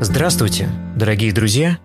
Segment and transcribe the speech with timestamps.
[0.00, 1.78] Здравствуйте, дорогие друзья!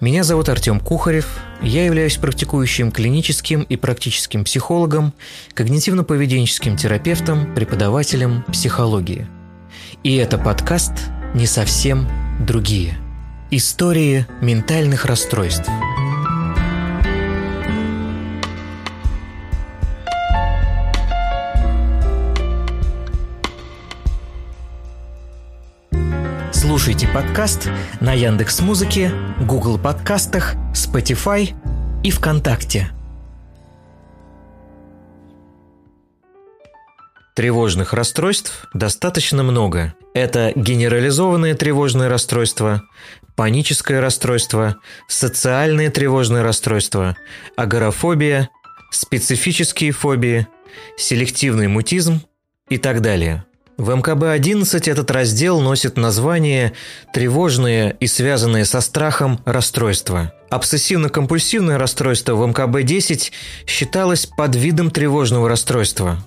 [0.00, 5.12] Меня зовут Артем Кухарев, я являюсь практикующим клиническим и практическим психологом,
[5.54, 9.26] когнитивно-поведенческим терапевтом, преподавателем психологии.
[10.02, 10.92] И это подкаст
[11.34, 12.08] «Не совсем
[12.40, 12.96] другие».
[13.50, 15.68] Истории ментальных расстройств–
[26.84, 27.70] Слушайте подкаст
[28.02, 31.54] на Яндекс Музыке, Google Подкастах, Spotify
[32.02, 32.90] и ВКонтакте.
[37.34, 39.94] Тревожных расстройств достаточно много.
[40.12, 42.82] Это генерализованное тревожное расстройство,
[43.34, 44.76] паническое расстройство,
[45.08, 47.16] социальное тревожное расстройство,
[47.56, 48.50] агорафобия,
[48.90, 50.48] специфические фобии,
[50.98, 52.20] селективный мутизм
[52.68, 56.72] и так далее– в МКБ-11 этот раздел носит название
[57.12, 60.32] «Тревожные и связанные со страхом расстройства».
[60.50, 63.32] Обсессивно-компульсивное расстройство в МКБ-10
[63.66, 66.22] считалось под видом тревожного расстройства.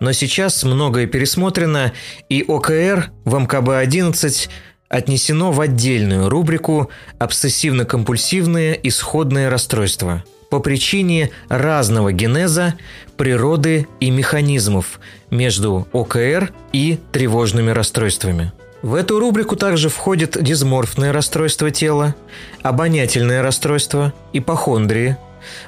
[0.00, 1.92] Но сейчас многое пересмотрено,
[2.30, 4.48] и ОКР в МКБ-11
[4.88, 12.74] отнесено в отдельную рубрику «Обсессивно-компульсивные исходные расстройства» по причине разного генеза,
[13.16, 14.98] природы и механизмов
[15.30, 18.52] между ОКР и тревожными расстройствами.
[18.82, 22.14] В эту рубрику также входит дисморфное расстройство тела,
[22.62, 25.16] обонятельное расстройство, ипохондрии,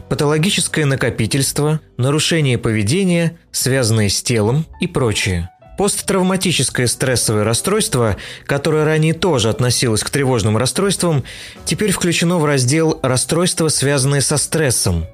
[0.09, 5.51] патологическое накопительство, нарушение поведения, связанные с телом и прочее.
[5.77, 8.17] Посттравматическое стрессовое расстройство,
[8.47, 11.25] которое ранее тоже относилось к тревожным расстройствам,
[11.65, 15.07] теперь включено в раздел «Расстройства, связанные со стрессом»,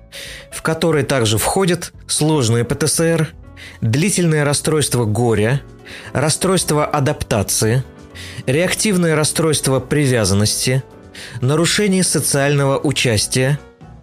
[0.52, 3.28] в который также входят сложные ПТСР,
[3.80, 5.62] длительное расстройство горя,
[6.12, 7.82] расстройство адаптации,
[8.46, 10.82] реактивное расстройство привязанности,
[11.40, 13.58] нарушение социального участия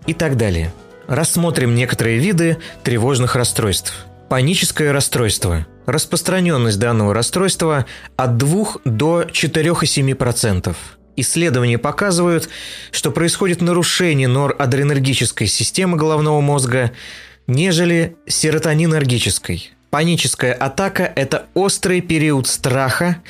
[0.08, 0.74] и так далее.
[1.08, 4.06] Рассмотрим некоторые виды тревожных расстройств.
[4.30, 10.76] Паническое расстройство– Распространенность данного расстройства от 2 до 4,7%.
[11.18, 12.50] Исследования показывают,
[12.92, 16.92] что происходит нарушение норадреналгической системы головного мозга,
[17.48, 19.72] нежели серотонинергической.
[19.96, 23.22] Паническая атака– это острый период страха,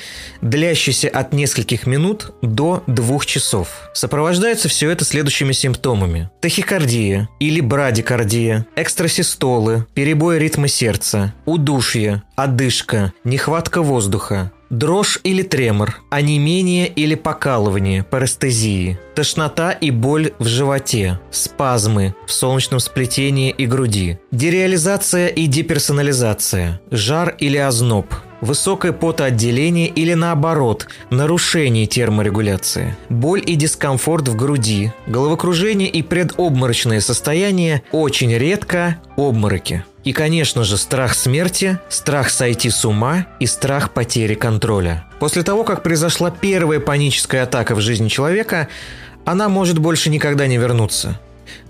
[0.42, 3.68] длящийся от нескольких минут до двух часов.
[3.94, 6.28] Сопровождается все это следующими симптомами.
[6.40, 16.88] Тахикардия или брадикардия, экстрасистолы, перебой ритма сердца, удушье, одышка, нехватка воздуха, Дрожь или тремор, онемение
[16.88, 25.28] или покалывание, парестезии, тошнота и боль в животе, спазмы в солнечном сплетении и груди, дереализация
[25.28, 34.36] и деперсонализация, жар или озноб, высокое потоотделение или наоборот, нарушение терморегуляции, боль и дискомфорт в
[34.36, 39.84] груди, головокружение и предобморочное состояние, очень редко обмороки.
[40.06, 45.04] И, конечно же, страх смерти, страх сойти с ума и страх потери контроля.
[45.18, 48.68] После того, как произошла первая паническая атака в жизни человека,
[49.24, 51.18] она может больше никогда не вернуться.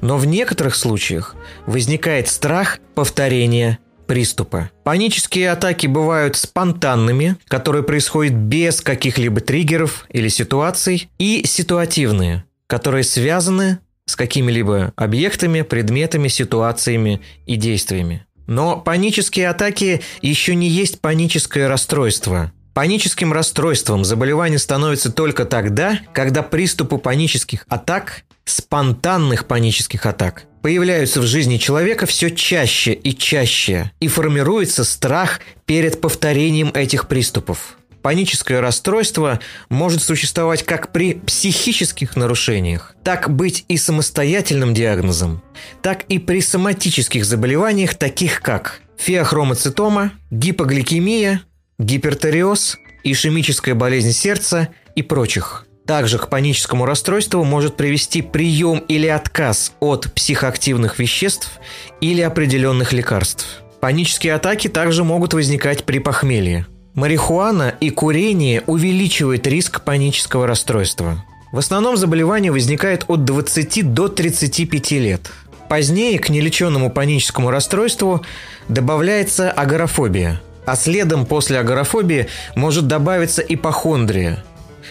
[0.02, 4.70] Но в некоторых случаях возникает страх повторения приступа.
[4.84, 13.78] Панические атаки бывают спонтанными, которые происходят без каких-либо триггеров или ситуаций, и ситуативные, которые связаны
[14.04, 18.25] с какими-либо объектами, предметами, ситуациями и действиями.
[18.47, 22.53] Но панические атаки еще не есть паническое расстройство.
[22.75, 31.27] Паническим расстройством заболевание становится только тогда, когда приступы панических атак, спонтанных панических атак, появляются в
[31.27, 37.78] жизни человека все чаще и чаще, и формируется страх перед повторением этих приступов.
[38.03, 45.43] Паническое расстройство может существовать как при психических нарушениях, так быть и самостоятельным диагнозом,
[45.83, 51.43] так и при соматических заболеваниях, таких как феохромоцитома, гипогликемия,
[51.79, 55.66] гипертариоз, ишемическая болезнь сердца и прочих.
[55.87, 61.60] Также к паническому расстройству может привести прием или отказ от психоактивных веществ
[62.01, 63.63] или определенных лекарств.
[63.81, 66.66] Панические атаки также могут возникать при похмелье.
[66.97, 71.22] Марихуана и курение увеличивают риск панического расстройства.
[71.53, 75.31] В основном заболевание возникает от 20 до 35 лет.
[75.69, 78.25] Позднее к нелеченному паническому расстройству
[78.71, 84.42] добавляется агорафобия, а следом после агорафобии может добавиться ипохондрия,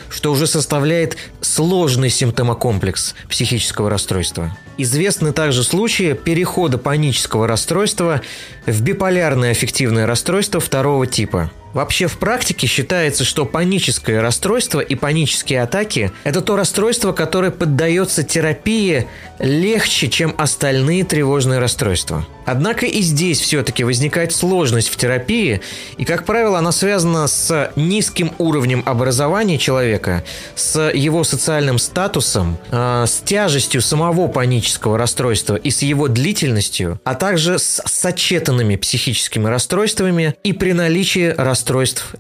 [0.10, 4.56] что уже составляет сложный симптомокомплекс психического расстройства.
[4.78, 8.22] Известны также случаи перехода панического расстройства
[8.68, 15.62] в биполярное аффективное расстройство второго типа– Вообще в практике считается, что паническое расстройство и панические
[15.62, 22.26] атаки– это то расстройство, которое поддается терапии легче, чем остальные тревожные расстройства.
[22.46, 25.60] Однако и здесь все-таки возникает сложность в терапии,
[25.98, 30.24] и, как правило, она связана с низким уровнем образования человека,
[30.56, 37.16] с его социальным статусом, э, с тяжестью самого панического расстройства и с его длительностью, а
[37.16, 41.65] также с сочетанными психическими расстройствами и при наличии расстройств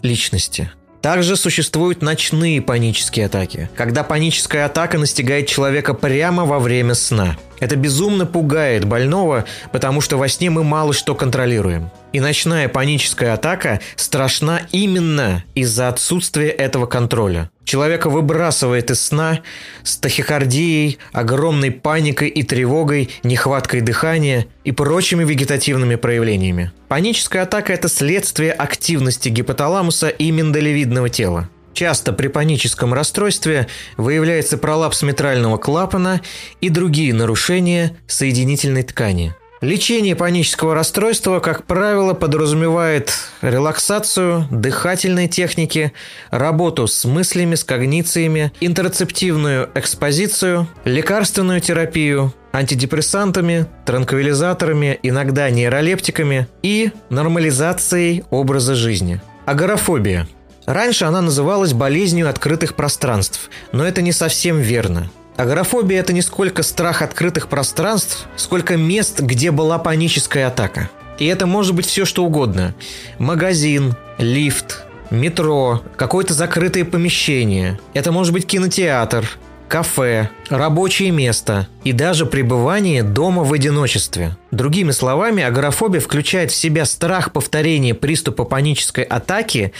[0.01, 0.71] личности.
[1.01, 7.37] Также существуют ночные панические атаки, когда паническая атака настигает человека прямо во время сна.
[7.59, 11.89] Это безумно пугает больного, потому что во сне мы мало что контролируем.
[12.11, 17.49] И ночная паническая атака страшна именно из-за отсутствия этого контроля.
[17.65, 19.41] Человека выбрасывает из сна
[19.83, 26.71] с тахикардией, огромной паникой и тревогой, нехваткой дыхания и прочими вегетативными проявлениями.
[26.87, 31.49] Паническая атака– это следствие активности гипоталамуса и миндалевидного тела.
[31.75, 33.67] Часто при паническом расстройстве
[33.97, 36.21] выявляется пролапс митрального клапана
[36.61, 45.93] и другие нарушения соединительной ткани– Лечение панического расстройства, как правило, подразумевает релаксацию, дыхательные техники,
[46.29, 58.23] работу с мыслями, с когнициями, интерцептивную экспозицию, лекарственную терапию, антидепрессантами, транквилизаторами, иногда нейролептиками и нормализацией
[58.29, 59.19] образа жизни.
[59.45, 60.27] Агорафобия.
[60.65, 65.09] Раньше она называлась болезнью открытых пространств, но это не совсем верно.
[65.35, 70.89] Агорафобия– это не сколько страх открытых пространств, сколько мест, где была паническая атака.
[71.19, 72.73] И это может быть все что угодно.
[73.19, 77.79] Магазин, лифт, метро, какое-то закрытое помещение.
[77.93, 79.27] Это может быть кинотеатр,
[79.67, 84.37] кафе, рабочее место и даже пребывание дома в одиночестве.
[84.51, 89.73] Другими словами, агорафобия включает в себя страх повторения приступа панической атаки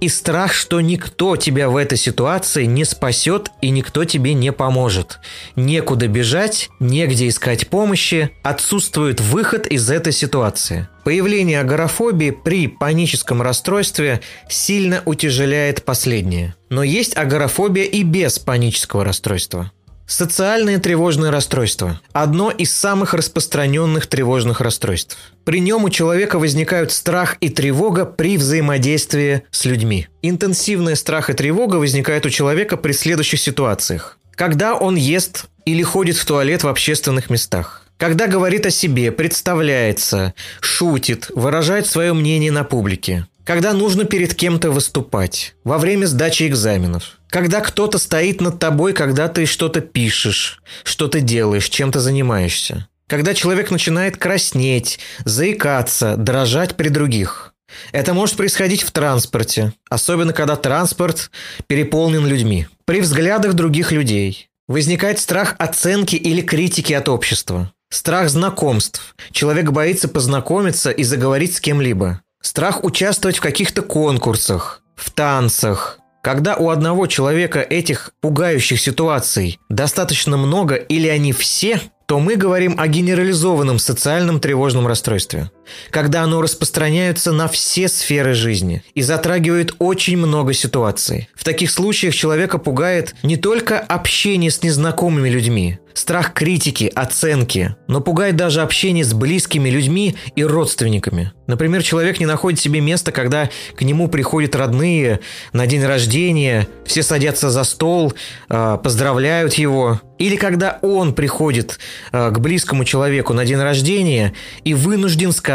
[0.00, 5.20] и страх, что никто тебя в этой ситуации не спасет и никто тебе не поможет.
[5.56, 10.88] Некуда бежать, негде искать помощи, отсутствует выход из этой ситуации.
[11.04, 16.54] Появление агорафобии при паническом расстройстве сильно утяжеляет последнее.
[16.70, 19.72] Но есть агорафобия и без панического расстройства.
[20.06, 25.16] Социальное тревожное расстройство– одно из самых распространенных тревожных расстройств.
[25.44, 30.08] При нем у человека возникают страх и тревога при взаимодействии с людьми.
[30.20, 34.18] Интенсивный страх и тревога возникают у человека при следующих ситуациях.
[34.34, 37.81] Когда он ест или ходит в туалет в общественных местах.
[38.02, 43.28] Когда говорит о себе, представляется, шутит, выражает свое мнение на публике.
[43.44, 45.54] Когда нужно перед кем-то выступать.
[45.62, 47.20] Во время сдачи экзаменов.
[47.28, 52.88] Когда кто-то стоит над тобой, когда ты что-то пишешь, что-то делаешь, чем-то занимаешься.
[53.06, 57.54] Когда человек начинает краснеть, заикаться, дрожать при других.
[57.92, 61.30] Это может происходить в транспорте, особенно когда транспорт
[61.68, 62.66] переполнен людьми.
[62.84, 64.48] При взглядах других людей.
[64.66, 67.72] Возникает страх оценки или критики от общества.
[67.92, 69.14] Страх знакомств.
[69.32, 72.22] Человек боится познакомиться и заговорить с кем-либо.
[72.40, 75.98] Страх участвовать в каких-то конкурсах, в танцах.
[76.22, 82.80] Когда у одного человека этих пугающих ситуаций достаточно много или они все, то мы говорим
[82.80, 85.50] о генерализованном социальном тревожном расстройстве,
[85.90, 91.28] когда оно распространяется на все сферы жизни и затрагивает очень много ситуаций.
[91.34, 98.00] В таких случаях человека пугает не только общение с незнакомыми людьми, страх критики, оценки, но
[98.00, 101.32] пугает даже общение с близкими людьми и родственниками.
[101.46, 105.20] Например, человек не находит себе места, когда к нему приходят родные
[105.52, 108.14] на день рождения, все садятся за стол,
[108.48, 111.78] а, поздравляют его, или когда он приходит
[112.12, 114.32] а, к близкому человеку на день рождения
[114.64, 115.51] и вынужден сказать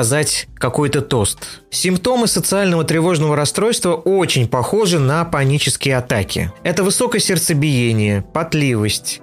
[0.55, 1.39] какой-то тост.
[1.69, 6.51] Симптомы социального тревожного расстройства очень похожи на панические атаки.
[6.63, 9.21] Это высокое сердцебиение, потливость,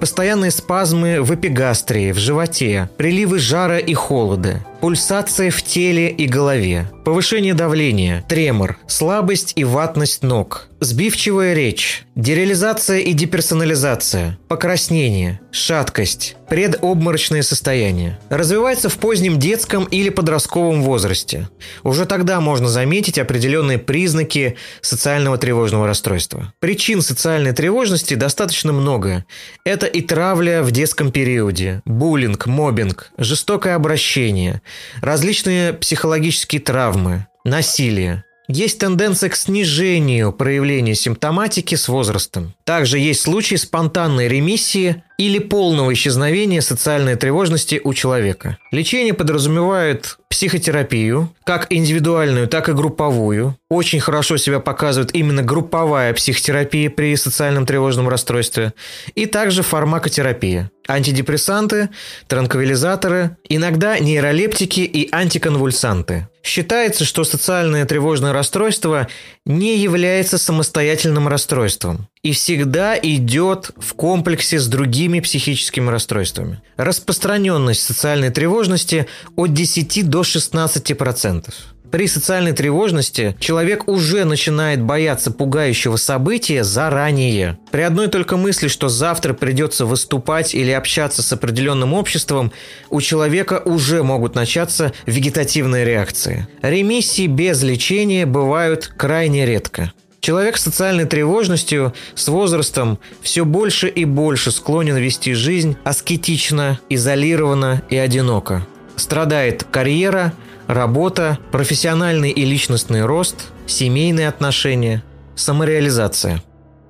[0.00, 6.90] постоянные спазмы в эпигастрии, в животе, приливы жара и холода, пульсация в теле и голове,
[7.04, 17.42] повышение давления, тремор, слабость и ватность ног, сбивчивая речь, дереализация и деперсонализация, покраснение, шаткость, предобморочное
[17.42, 18.18] состояние.
[18.28, 21.48] Развивается в позднем детском или подростковом возрасте.
[21.82, 26.52] Уже тогда можно заметить определенные признаки социального тревожного расстройства.
[26.58, 29.24] Причин социальной тревожности достаточно много.
[29.64, 34.60] Это и травля в детском периоде, буллинг, мобинг, жестокое обращение,
[35.00, 38.24] различные психологические травмы, насилие.
[38.48, 42.54] Есть тенденция к снижению проявления симптоматики с возрастом.
[42.64, 48.58] Также есть случаи спонтанной ремиссии или полного исчезновения социальной тревожности у человека.
[48.72, 53.54] Лечение подразумевает психотерапию, как индивидуальную, так и групповую.
[53.68, 58.72] Очень хорошо себя показывает именно групповая психотерапия при социальном тревожном расстройстве.
[59.14, 60.70] И также фармакотерапия.
[60.88, 61.90] Антидепрессанты,
[62.28, 66.28] транквилизаторы, иногда нейролептики и антиконвульсанты.
[66.42, 69.08] Считается, что социальное тревожное расстройство
[69.44, 76.62] не является самостоятельным расстройством и всегда идет в комплексе с другими психическими расстройствами.
[76.76, 81.52] Распространенность социальной тревожности от 10 до 16%.
[81.90, 87.58] При социальной тревожности человек уже начинает бояться пугающего события заранее.
[87.70, 92.50] При одной только мысли, что завтра придется выступать или общаться с определенным обществом,
[92.88, 96.46] у человека уже могут начаться вегетативные реакции.
[96.62, 99.92] Ремиссии без лечения бывают крайне редко.
[100.22, 107.82] Человек с социальной тревожностью с возрастом все больше и больше склонен вести жизнь аскетично, изолированно
[107.90, 108.64] и одиноко.
[108.94, 110.32] Страдает карьера,
[110.68, 115.02] работа, профессиональный и личностный рост, семейные отношения,
[115.34, 116.40] самореализация.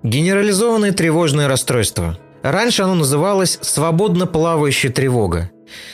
[0.02, 2.18] Генерализованное тревожное расстройство.
[2.42, 5.50] Раньше оно называлось свободно плавающая тревога.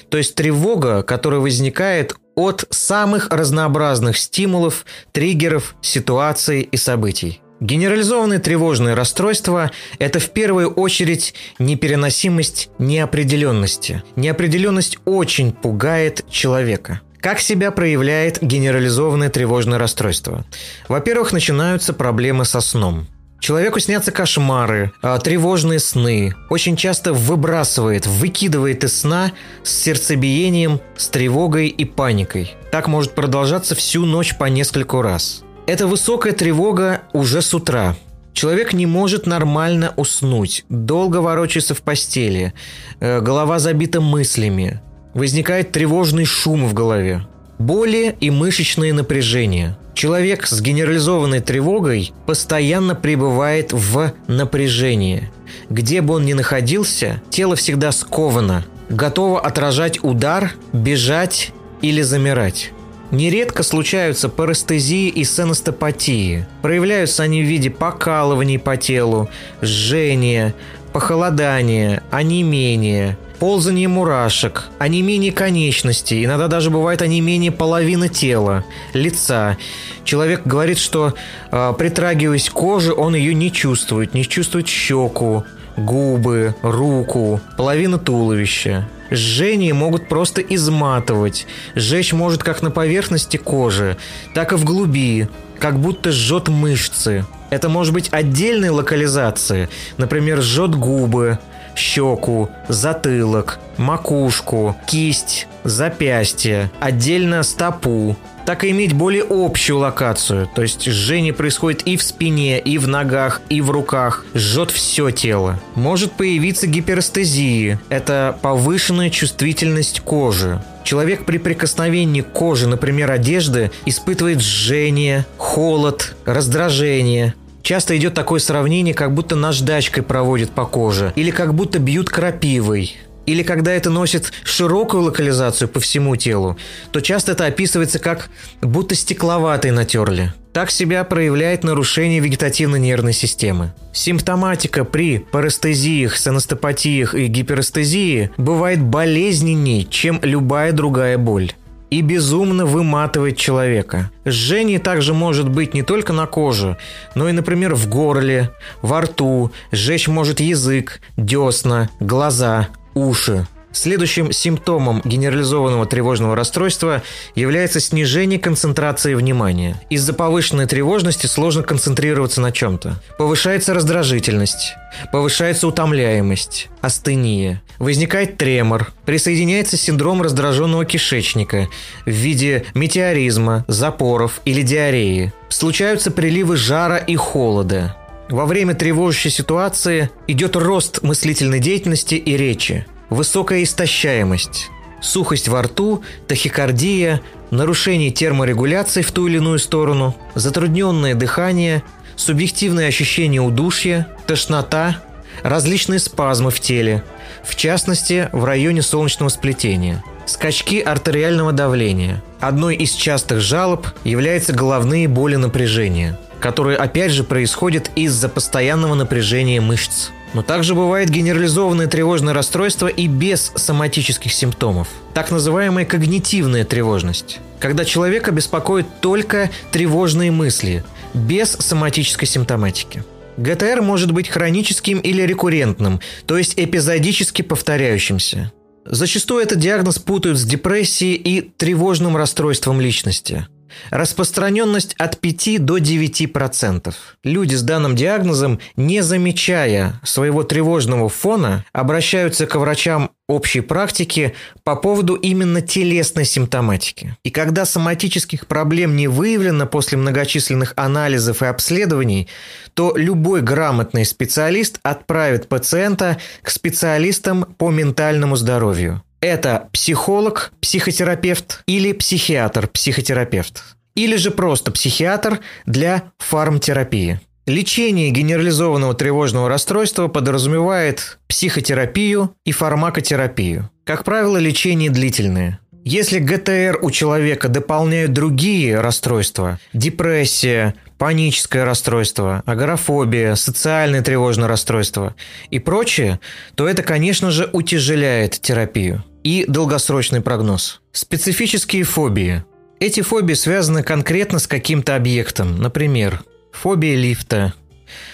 [0.09, 7.41] То есть тревога, которая возникает от самых разнообразных стимулов, триггеров, ситуаций и событий.
[7.61, 14.05] Генерализованное тревожное расстройство– это в первую очередь непереносимость неопределенности.
[14.15, 20.45] Неопределенность очень пугает человека– как себя проявляет генерализованное тревожное расстройство?
[20.87, 23.09] Во-первых, начинаются проблемы со сном.
[23.41, 26.35] Человеку снятся кошмары, а, тревожные сны.
[26.51, 32.55] Очень часто выбрасывает, выкидывает из сна с сердцебиением, с тревогой и паникой.
[32.73, 35.43] Так может продолжаться всю ночь по нескольку раз.
[35.67, 37.97] Это высокая тревога уже с утра.
[38.33, 42.53] Человек не может нормально уснуть, долго ворочается в постели,
[43.01, 44.81] э, голова забита мыслями,
[45.15, 47.27] Возникает тревожный шум в голове.
[47.59, 49.77] Боли и мышечные напряжения.
[49.99, 55.29] Человек с генерализованной тревогой постоянно пребывает в напряжении.
[55.71, 61.51] Где бы он ни находился, тело всегда сковано, готово отражать удар, бежать
[61.83, 62.71] или замирать.
[63.11, 66.47] Нередко случаются парестезии и сеностопатии.
[66.63, 69.29] Проявляются они в виде покалываний по телу,
[69.63, 70.55] жжения,
[70.93, 79.57] похолодания, онемения, ползание мурашек, онемение конечностей, иногда даже бывает онемение половины тела, лица.
[80.05, 81.15] Человек говорит, что
[81.51, 85.45] э, притрагиваясь к коже, он ее не чувствует, не чувствует щеку,
[85.77, 88.89] губы, руку, половину туловища.
[89.11, 91.47] Жжение могут просто изматывать.
[91.75, 93.97] Жечь может как на поверхности кожи,
[94.35, 95.29] так и в глуби,
[95.59, 97.25] как будто жжет мышцы.
[97.51, 101.39] Это может быть отдельной локализации, например, жжет губы,
[101.79, 108.17] щеку, затылок, макушку, кисть, запястье, отдельно стопу,
[108.49, 110.49] так и иметь более общую локацию.
[110.55, 114.25] То есть жжение происходит и в спине, и в ногах, и в руках.
[114.35, 115.61] Жжет все тело.
[115.75, 117.79] Может появиться гиперстезия.
[117.91, 120.63] Это повышенная чувствительность кожи.
[120.83, 127.35] Человек при прикосновении к коже, например, одежды, испытывает жжение, холод, раздражение.
[127.63, 132.97] Часто идет такое сравнение, как будто наждачкой проводят по коже, или как будто бьют крапивой.
[133.29, 136.57] Или когда это носит широкую локализацию по всему телу,
[136.93, 138.31] то часто это описывается как
[138.63, 140.33] будто стекловатой натерли.
[140.55, 143.75] Так себя проявляет нарушение вегетативной нервной системы.
[143.93, 151.53] Симптоматика при парестезиях, саностопатиях и гиперестезии бывает болезненней, чем любая другая боль
[151.91, 154.11] и безумно выматывает человека.
[154.25, 156.77] Жжение также может быть не только на коже,
[157.15, 158.51] но и, например, в горле,
[158.83, 163.47] во рту, сжечь может язык, десна, глаза, уши.
[163.73, 167.03] Следующим симптомом генерализованного тревожного расстройства
[167.35, 169.81] является снижение концентрации внимания.
[169.91, 173.01] Из-за повышенной тревожности сложно концентрироваться на чем-то.
[173.19, 174.75] Повышается раздражительность,
[175.13, 181.69] повышается утомляемость, астения, возникает тремор, присоединяется синдром раздраженного кишечника
[182.07, 185.33] в виде метеоризма, запоров или диареи.
[185.51, 187.97] Случаются приливы жара и холода.
[188.31, 196.03] Во время тревожащей ситуации идет рост мыслительной деятельности и речи высокая истощаемость, сухость во рту,
[196.27, 201.83] тахикардия, нарушение терморегуляции в ту или иную сторону, затрудненное дыхание,
[202.17, 205.03] субъективное ощущение удушья, тошнота,
[205.43, 207.05] различные спазмы в теле,
[207.45, 212.23] в частности в районе солнечного сплетения, скачки артериального давления.
[212.41, 219.61] Одной из частых жалоб являются головные боли напряжения– которое опять же происходит из-за постоянного напряжения
[219.61, 220.11] мышц.
[220.35, 224.89] Но также бывает генерализованное тревожное расстройство и без соматических симптомов.
[225.15, 227.41] Так называемая когнитивная тревожность.
[227.61, 233.03] Когда человека беспокоит только тревожные мысли, без соматической симптоматики.
[233.39, 238.53] ГТР может быть хроническим или рекуррентным, то есть эпизодически повторяющимся.
[238.85, 243.47] Зачастую этот диагноз путают с депрессией и тревожным расстройством личности–
[243.91, 246.95] Распространенность от 5 до 9%.
[247.25, 254.35] Люди с данным диагнозом, не замечая своего тревожного фона, обращаются к врачам общей практики
[254.65, 257.17] по поводу именно телесной симптоматики.
[257.25, 262.29] И когда соматических проблем не выявлено после многочисленных анализов и обследований,
[262.75, 269.03] то любой грамотный специалист отправит пациента к специалистам по ментальному здоровью.
[269.21, 273.63] Это психолог, психотерапевт или психиатр, психотерапевт.
[273.97, 277.21] Или же просто психиатр для фармтерапии.
[277.47, 283.71] Лечение генерализованного тревожного расстройства подразумевает психотерапию и фармакотерапию.
[283.85, 285.59] Как правило, лечение длительное.
[285.91, 295.15] Если ГТР у человека дополняют другие расстройства– депрессия, паническое расстройство, агорафобия, социальное тревожное расстройство
[295.49, 296.21] и прочее,
[296.57, 300.83] то это, конечно же, утяжеляет терапию и долгосрочный прогноз.
[300.93, 302.45] Специфические фобии.
[302.81, 307.55] Эти фобии связаны конкретно с каким-то объектом, например, фобия лифта,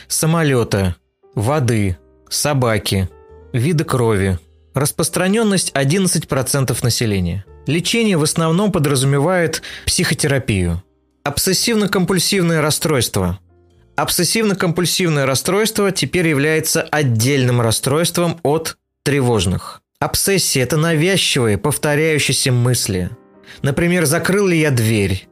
[0.07, 0.95] самолета,
[1.35, 1.99] воды,
[2.31, 3.09] собаки,
[3.53, 4.39] вида крови.
[4.75, 7.45] Распространенность 11% населения.
[7.67, 10.83] Лечение в основном подразумевает психотерапию.
[11.25, 13.39] Обсессивно-компульсивное расстройство.
[13.97, 19.81] Обсессивно-компульсивное расстройство теперь является отдельным расстройством от тревожных.
[19.99, 23.11] Обсессия– это навязчивые, повторяющиеся мысли.
[23.63, 25.27] Например, закрыл ли я дверь?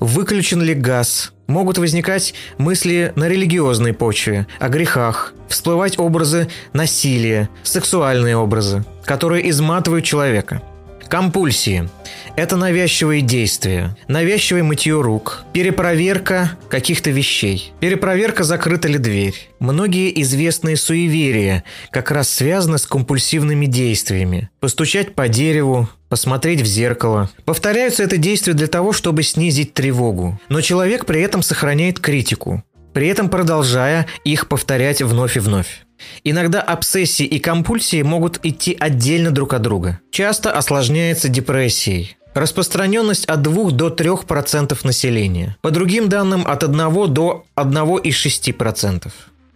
[0.00, 1.32] Выключен ли газ?
[1.46, 10.04] Могут возникать мысли на религиозной почве, о грехах, всплывать образы насилия, сексуальные образы, которые изматывают
[10.04, 10.60] человека–
[11.08, 11.88] Компульсии–
[12.36, 19.34] это навязчивые действия, навязчивое мытье рук, перепроверка каких-то вещей, перепроверка, закрыта ли дверь.
[19.58, 24.50] Многие известные суеверия как раз связаны с компульсивными действиями.
[24.60, 27.30] Постучать по дереву, посмотреть в зеркало.
[27.44, 30.40] Повторяются это действия для того, чтобы снизить тревогу.
[30.48, 35.85] Но человек при этом сохраняет критику, при этом продолжая их повторять вновь и вновь.
[36.24, 40.00] Иногда обсессии и компульсии могут идти отдельно друг от друга.
[40.10, 42.16] Часто осложняется депрессией.
[42.34, 45.56] Распространенность от 2 до 3% населения.
[45.62, 46.76] По другим данным, от 1
[47.12, 49.10] до 1,6%.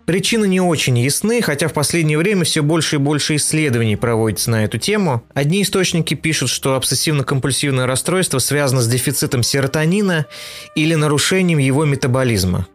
[0.07, 4.65] Причины не очень ясны, хотя в последнее время все больше и больше исследований проводится на
[4.65, 5.23] эту тему.
[5.35, 10.27] Одни источники пишут, что обсессивно-компульсивное расстройство связано с дефицитом серотонина
[10.75, 12.67] или нарушением его метаболизма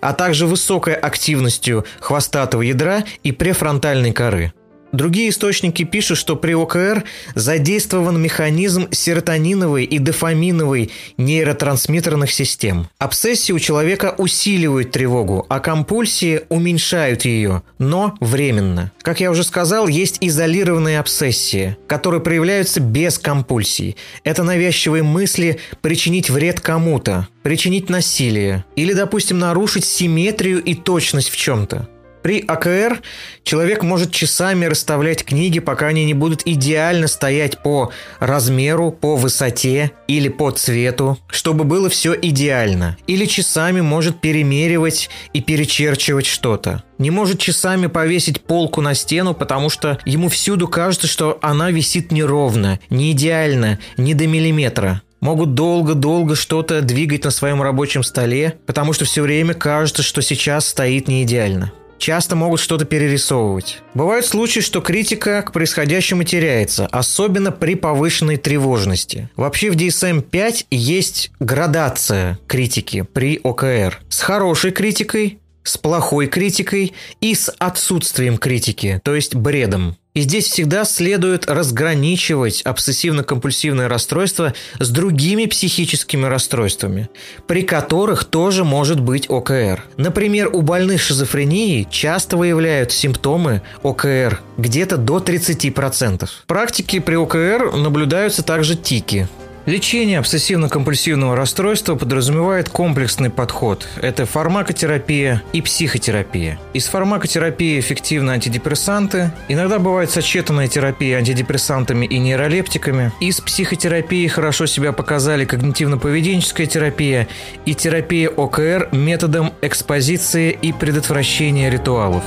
[0.00, 4.52] а также высокой активностью хвостатого ядра и префронтальной коры.
[4.92, 12.88] Другие источники пишут, что при ОКР задействован механизм серотониновой и дофаминовой нейротрансмиттерных систем.
[12.98, 18.92] Обсессии у человека усиливают тревогу, а компульсии уменьшают ее, но временно.
[19.00, 23.96] Как я уже сказал, есть изолированные обсессии, которые проявляются без компульсий.
[24.24, 31.36] Это навязчивые мысли причинить вред кому-то, причинить насилие или, допустим, нарушить симметрию и точность в
[31.36, 31.88] чем-то.
[32.22, 33.02] При АКР
[33.42, 39.90] человек может часами расставлять книги, пока они не будут идеально стоять по размеру, по высоте
[40.06, 42.96] или по цвету, чтобы было все идеально.
[43.08, 46.84] Или часами может перемеривать и перечерчивать что-то.
[46.98, 52.12] Не может часами повесить полку на стену, потому что ему всюду кажется, что она висит
[52.12, 58.92] неровно, не идеально, не до миллиметра могут долго-долго что-то двигать на своем рабочем столе, потому
[58.92, 63.78] что все время кажется, что сейчас стоит не идеально часто могут что-то перерисовывать.
[63.94, 69.30] Бывают случаи, что критика к происходящему теряется, особенно при повышенной тревожности.
[69.36, 74.00] Вообще в DSM-5 есть градация критики при ОКР.
[74.08, 79.96] С хорошей критикой, с плохой критикой и с отсутствием критики, то есть бредом.
[80.14, 87.08] И здесь всегда следует разграничивать обсессивно-компульсивное расстройство с другими психическими расстройствами,
[87.46, 89.82] при которых тоже может быть ОКР.
[89.96, 96.26] Например, у больных шизофренией часто выявляют симптомы ОКР где-то до 30%.
[96.26, 99.28] В практике при ОКР наблюдаются также тики.
[99.64, 103.86] Лечение обсессивно-компульсивного расстройства подразумевает комплексный подход.
[104.00, 106.58] Это фармакотерапия и психотерапия.
[106.72, 113.12] Из фармакотерапии эффективны антидепрессанты, иногда бывает сочетанная терапия антидепрессантами и нейролептиками.
[113.20, 117.28] Из психотерапии хорошо себя показали когнитивно-поведенческая терапия
[117.64, 122.24] и терапия ОКР методом экспозиции и предотвращения ритуалов.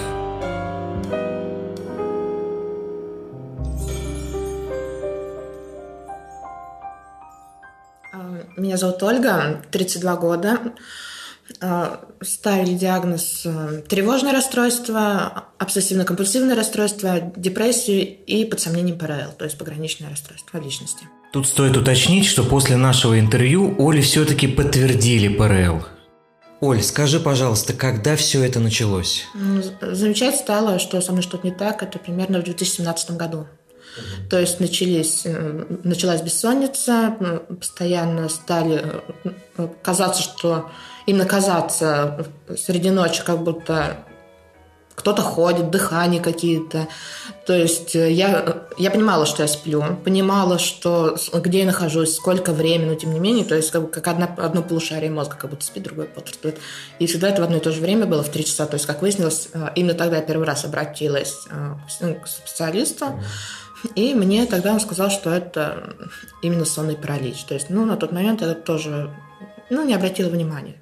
[8.65, 10.59] Меня зовут Ольга, 32 года.
[11.61, 19.55] А, ставили диагноз э, тревожное расстройство, обсессивно-компульсивное расстройство, депрессию и под сомнением ПРЛ, то есть
[19.59, 21.05] пограничное расстройство личности.
[21.31, 25.85] Тут стоит уточнить, что после нашего интервью Оле все-таки подтвердили ПРЛ.
[26.61, 29.25] Оль, скажи, пожалуйста, когда все это началось?
[29.79, 33.45] Замечать стало, что со мной что-то не так, это примерно в 2017 году.
[34.29, 37.15] То есть начались, э, началась бессонница,
[37.47, 39.01] постоянно стали
[39.57, 40.71] э, казаться, что
[41.05, 42.27] именно казаться
[42.57, 44.05] среди ночи, как будто
[44.95, 46.87] кто-то ходит, дыхание какие-то.
[47.45, 52.53] То есть э, я, я понимала, что я сплю, понимала, что, где я нахожусь, сколько
[52.53, 55.65] времени, но тем не менее, то есть как, как одна, одно полушарие мозга как будто
[55.65, 56.57] спит, другое бодрствует.
[56.99, 58.65] И всегда это в одно и то же время было, в три часа.
[58.65, 61.45] То есть, как выяснилось, именно тогда я первый раз обратилась
[61.99, 63.19] к специалисту.
[63.95, 65.95] И мне тогда он сказал, что это
[66.41, 67.43] именно сонный паралич.
[67.43, 69.13] То есть, ну, на тот момент я тоже,
[69.69, 70.81] ну, не обратила внимания.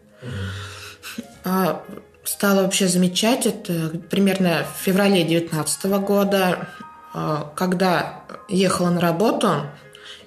[1.44, 1.84] А
[2.24, 6.68] стала вообще замечать это примерно в феврале 2019 года,
[7.14, 9.64] а, когда ехала на работу,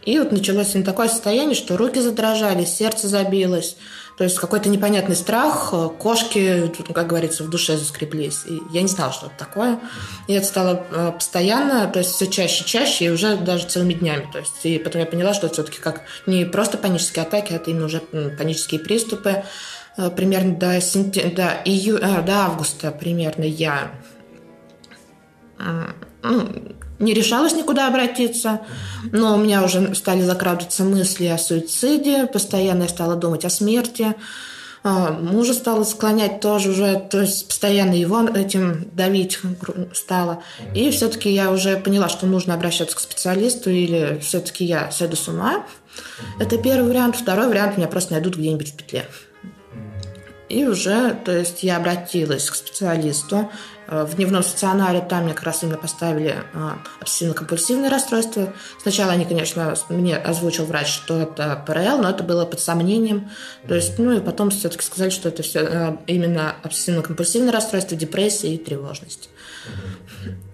[0.05, 3.77] и вот началось не такое состояние, что руки задрожали, сердце забилось,
[4.17, 8.45] то есть какой-то непонятный страх, э, кошки, как говорится, в душе заскреблись.
[8.47, 9.79] И я не знала, что это такое.
[10.27, 13.93] И это стало э, постоянно, то есть все чаще и чаще, и уже даже целыми
[13.93, 14.27] днями.
[14.33, 17.57] То есть, и потом я поняла, что это все-таки как не просто панические атаки, а
[17.57, 19.45] это именно уже панические приступы.
[19.99, 21.31] Э, примерно до, сентя...
[21.31, 21.99] до, ию...
[21.99, 23.91] до августа примерно я
[26.23, 26.49] ну,
[26.99, 28.61] не решалась никуда обратиться,
[29.13, 34.15] но у меня уже стали закрадываться мысли о суициде, постоянно я стала думать о смерти,
[34.89, 39.41] а, мужа стала склонять тоже уже, то есть постоянно его этим давить
[39.93, 40.45] стало.
[40.75, 45.27] И все-таки я уже поняла, что нужно обращаться к специалисту или все-таки я сойду с
[45.27, 45.67] ума.
[46.39, 47.17] Это первый вариант.
[47.17, 49.07] Второй вариант меня просто найдут где-нибудь в петле.
[50.49, 53.51] И уже, то есть я обратилась к специалисту.
[53.89, 56.71] Э, в дневном стационаре там мне как раз именно поставили э,
[57.01, 58.53] обсессивно-компульсивное расстройство.
[58.81, 63.31] Сначала они, конечно, мне озвучил врач, что это ПРЛ, но это было под сомнением.
[63.69, 68.55] То есть, ну и потом все-таки сказали, что это все э, именно обсессивно-компульсивное расстройство, депрессия
[68.55, 69.31] и тревожность.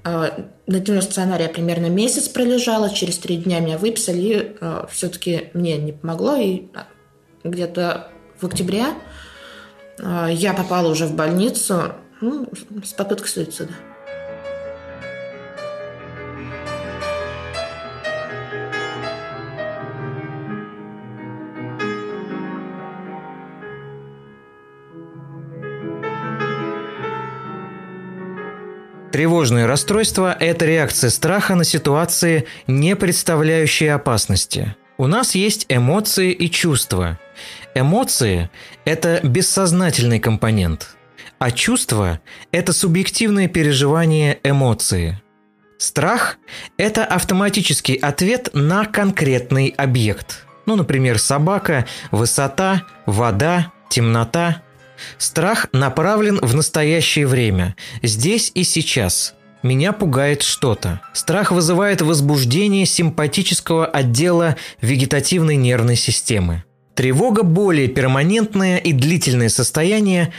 [0.05, 0.31] На
[0.67, 4.57] дневном стационаре я примерно месяц пролежала, через три дня меня выписали, и
[4.91, 6.65] все-таки мне не помогло, и
[7.45, 8.09] где-то
[8.41, 8.85] в октябре
[10.01, 12.49] я попала уже в больницу, ну,
[12.85, 13.75] с попыткой суицида.
[29.11, 34.75] Тревожное расстройство– это реакция страха на ситуации, не представляющие опасности.
[34.97, 37.19] У нас есть эмоции и чувства.
[37.75, 38.49] Эмоции–
[38.87, 40.97] это бессознательный компонент–
[41.43, 42.21] а чувство–
[42.53, 45.21] это субъективное переживание эмоции.
[45.77, 46.37] Страх–
[46.77, 50.47] это автоматический ответ на конкретный объект.
[50.67, 54.63] Ну, например, собака, высота, вода, темнота.
[55.19, 57.75] Страх направлен в настоящее время,
[58.05, 59.35] здесь и сейчас.
[59.65, 61.01] Меня пугает что-то.
[61.13, 66.63] Страх вызывает возбуждение симпатического отдела вегетативной нервной системы.
[66.95, 70.33] Тревога– более перманентное и длительное состояние,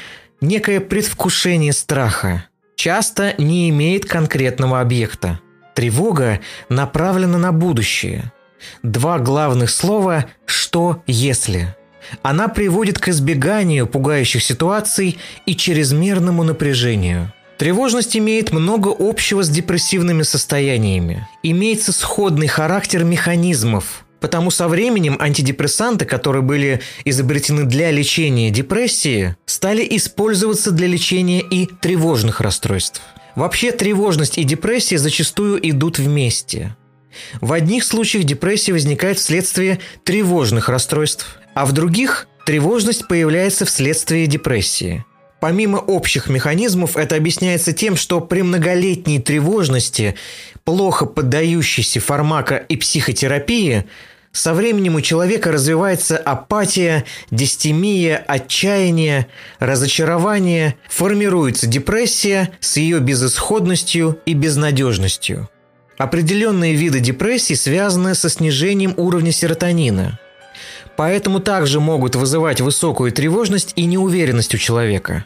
[0.44, 5.40] некое предвкушение страха, часто не имеет конкретного объекта.
[5.74, 8.32] Тревога направлена на будущее.
[8.84, 11.76] Два главных слова «что если».
[12.22, 17.32] Она приводит к избеганию пугающих ситуаций и чрезмерному напряжению.
[17.58, 21.26] Тревожность имеет много общего с депрессивными состояниями.
[21.44, 29.86] Имеется сходный характер механизмов, Потому со временем антидепрессанты, которые были изобретены для лечения депрессии, стали
[29.98, 33.02] использоваться для лечения и тревожных расстройств.
[33.36, 36.74] Вообще тревожность и депрессия зачастую идут вместе.
[37.42, 45.04] В одних случаях депрессия возникает вследствие тревожных расстройств, а в других тревожность появляется вследствие депрессии.
[45.42, 50.16] Помимо общих механизмов, это объясняется тем, что при многолетней тревожности,
[50.64, 53.84] плохо поддающейся фармако- и психотерапии,
[54.34, 59.28] Со временем у человека развивается апатия, дистемия, отчаяние,
[59.60, 65.50] разочарование, формируется депрессия с ее безысходностью и безнадежностью.
[66.00, 70.20] Определенные виды депрессии связаны со снижением уровня серотонина.
[70.98, 75.26] Поэтому также могут вызывать высокую тревожность и неуверенность у человека.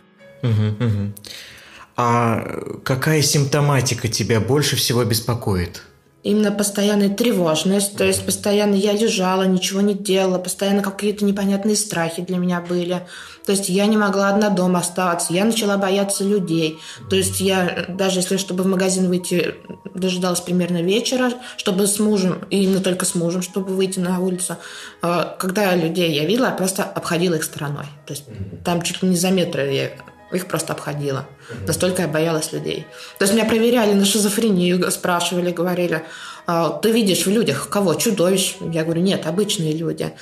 [1.96, 2.46] А
[2.84, 5.82] какая симптоматика тебя больше всего беспокоит?
[6.28, 12.22] Именно постоянная тревожность, то есть постоянно я лежала, ничего не делала, постоянно какие-то непонятные страхи
[12.22, 13.08] для меня были.
[13.46, 16.80] То есть я не могла одна дома оставаться, я начала бояться людей.
[17.10, 19.56] То есть я, даже если чтобы в магазин выйти,
[19.94, 24.58] дожидалась примерно вечера, чтобы с мужем, и именно только с мужем, чтобы выйти на улицу.
[25.02, 27.86] А, когда людей я видела, я просто обходила их стороной.
[28.06, 28.26] То есть
[28.66, 29.92] там чуть ли не за метр я
[30.32, 31.26] их просто обходила.
[31.66, 32.86] Настолько я боялась людей.
[33.18, 36.04] То есть меня проверяли на шизофрению, спрашивали, говорили,
[36.46, 37.94] «А, ты видишь в людях кого?
[37.96, 38.56] Чудовищ?
[38.62, 40.14] Я говорю, нет, обычные люди.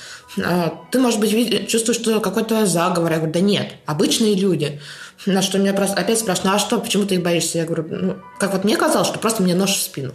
[0.44, 3.12] «А, ты, может быть, чувствуешь, что какой-то заговор?
[3.12, 4.80] Я говорю, да нет, обычные люди.
[5.24, 7.58] На что меня опять спрашивают, ну а что, почему ты их боишься?
[7.58, 10.12] Я говорю, ну, как вот мне казалось, что просто мне нож в спину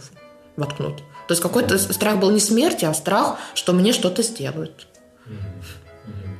[0.56, 0.98] воткнут.
[1.28, 4.86] То есть какой-то страх был не смерти, а страх, что мне что-то сделают.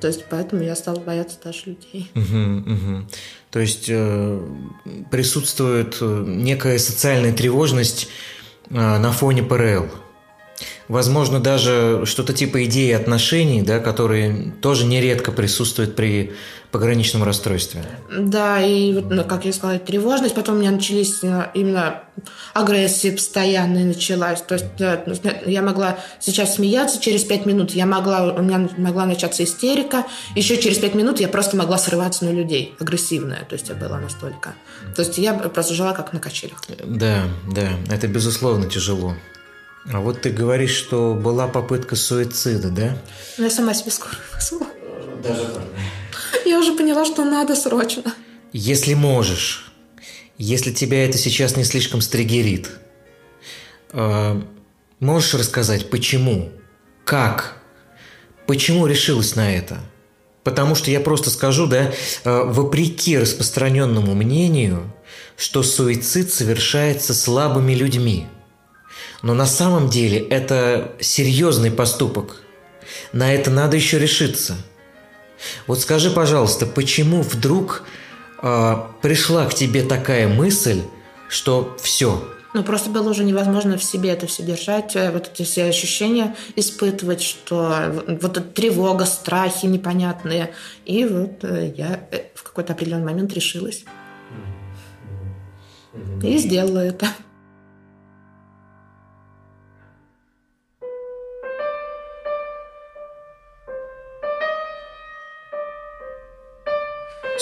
[0.03, 2.11] То есть поэтому я стала бояться даже людей.
[2.17, 3.07] Угу, угу.
[3.53, 4.41] То есть э,
[5.13, 8.09] присутствует э, некая социальная тревожность
[8.69, 9.87] э, на фоне ПРЛ.
[10.93, 16.35] Возможно, даже что-то типа идеи отношений, да, которые тоже нередко присутствуют при
[16.71, 17.83] пограничном расстройстве.
[18.15, 20.35] Да, и вот, ну, как я сказала, тревожность.
[20.35, 22.03] Потом у меня начались э, именно
[22.53, 24.43] агрессия постоянная началась.
[24.43, 24.67] То есть
[25.25, 30.05] ну, я могла сейчас смеяться, через пять минут я могла, у меня могла начаться истерика.
[30.37, 33.47] Еще через пять минут я просто могла срываться на людей, агрессивная.
[33.49, 34.53] То есть я была настолько.
[34.95, 36.63] То есть я просто жила как на качелях.
[36.85, 39.15] Да, да, это безусловно тяжело.
[39.91, 42.99] А вот ты говоришь, что была попытка суицида, да?
[43.37, 44.67] Ну, я сама себе скоро вызвала.
[45.23, 45.65] Даже так.
[46.45, 48.15] Я уже поняла, что надо срочно.
[48.53, 49.73] Если можешь,
[50.39, 52.71] если тебя это сейчас не слишком стригерит,
[53.93, 54.41] э,
[55.01, 56.51] можешь рассказать, почему,
[57.05, 57.57] как,
[58.47, 59.81] почему решилась на это?
[60.45, 61.93] Потому что я просто скажу, да,
[62.25, 64.93] э, вопреки распространенному мнению,
[65.37, 68.29] что суицид совершается слабыми людьми–
[69.23, 72.43] но на самом деле это серьезный поступок.
[73.13, 74.57] На это надо еще решиться.
[75.67, 77.85] Вот скажи, пожалуйста, почему вдруг
[78.43, 80.83] э, пришла к тебе такая мысль,
[81.29, 82.23] что все?
[82.55, 86.37] Ну, просто было уже невозможно в себе это все держать, э, вот эти все ощущения
[86.55, 90.53] испытывать, что вот эта тревога, страхи непонятные.
[90.85, 93.85] И вот э, я э, в какой-то определенный момент решилась.
[96.23, 97.09] И сделала это.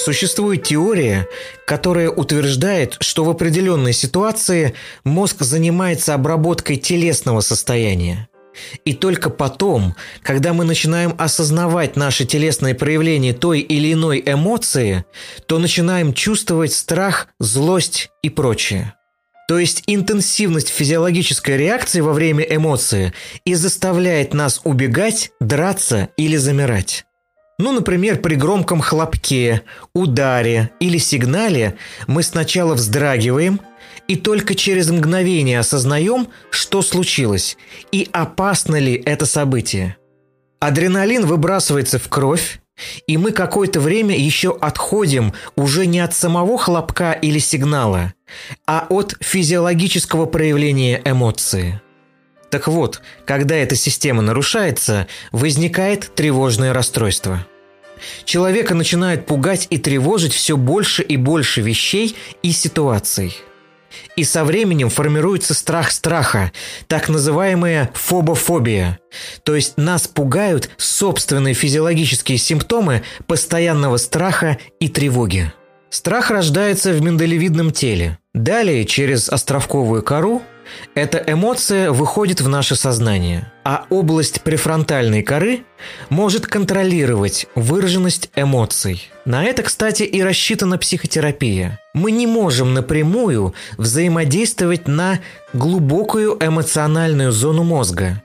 [0.04, 1.28] Существует теория,
[1.66, 8.26] которая утверждает, что в определенной ситуации мозг занимается обработкой телесного состояния.
[8.86, 15.04] И только потом, когда мы начинаем осознавать наши телесные проявления той или иной эмоции,
[15.44, 18.94] то начинаем чувствовать страх, злость и прочее.
[19.48, 23.12] То есть интенсивность физиологической реакции во время эмоции
[23.44, 27.04] и заставляет нас убегать, драться или замирать.
[27.60, 29.60] Ну, например, при громком хлопке,
[29.92, 33.60] ударе или сигнале мы сначала вздрагиваем
[34.08, 37.58] и только через мгновение осознаем, что случилось
[37.92, 39.98] и опасно ли это событие.
[40.58, 42.62] Адреналин выбрасывается в кровь,
[43.06, 48.14] и мы какое-то время еще отходим уже не от самого хлопка или сигнала,
[48.66, 51.82] а от физиологического проявления эмоции.
[52.50, 57.46] Так вот, когда эта система нарушается, возникает тревожное расстройство.
[58.24, 63.36] Человека начинает пугать и тревожить все больше и больше вещей и ситуаций.
[64.16, 66.52] И со временем формируется страх страха,
[66.86, 68.98] так называемая фобофобия.
[69.42, 75.52] То есть нас пугают собственные физиологические симптомы постоянного страха и тревоги.
[75.90, 78.18] Страх рождается в миндалевидном теле.
[78.32, 80.42] Далее, через островковую кору,
[80.94, 85.60] эта эмоция выходит в наше сознание, а область префронтальной коры
[86.08, 89.10] может контролировать выраженность эмоций.
[89.24, 91.80] На это, кстати, и рассчитана психотерапия.
[91.94, 95.20] Мы не можем напрямую взаимодействовать на
[95.52, 98.22] глубокую эмоциональную зону мозга,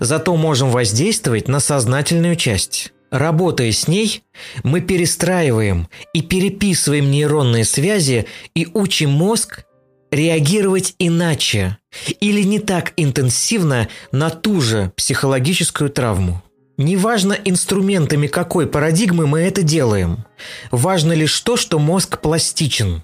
[0.00, 2.92] зато можем воздействовать на сознательную часть.
[3.10, 4.24] Работая с ней,
[4.64, 9.64] мы перестраиваем и переписываем нейронные связи и учим мозг
[10.10, 11.78] реагировать иначе
[12.20, 16.42] или не так интенсивно на ту же психологическую травму.
[16.76, 20.24] Неважно инструментами какой парадигмы мы это делаем.
[20.70, 23.02] Важно лишь то, что мозг пластичен.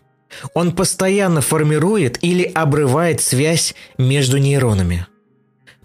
[0.55, 5.07] Он постоянно формирует или обрывает связь между нейронами.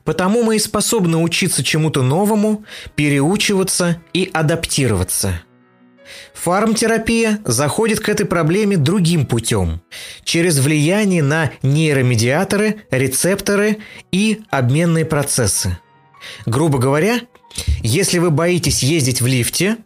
[0.04, 2.64] Потому мы и способны учиться чему-то новому,
[2.96, 5.42] переучиваться и адаптироваться–
[6.34, 9.82] Фармтерапия заходит к этой проблеме другим путем–
[10.24, 13.80] через влияние на нейромедиаторы, рецепторы
[14.12, 15.78] и обменные процессы.
[16.46, 17.22] Грубо говоря,
[17.82, 19.78] если вы боитесь ездить в лифте,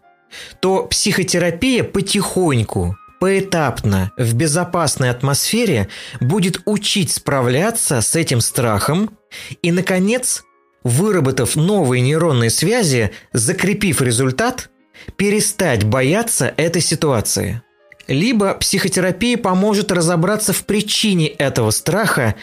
[0.60, 9.17] то психотерапия потихоньку, поэтапно, в безопасной атмосфере будет учить справляться с этим страхом
[9.62, 10.43] и, наконец,
[10.84, 14.69] выработав новые нейронные связи, закрепив результат–
[15.16, 17.62] перестать бояться этой ситуации.
[18.08, 22.36] Либо психотерапия поможет разобраться в причине этого страха,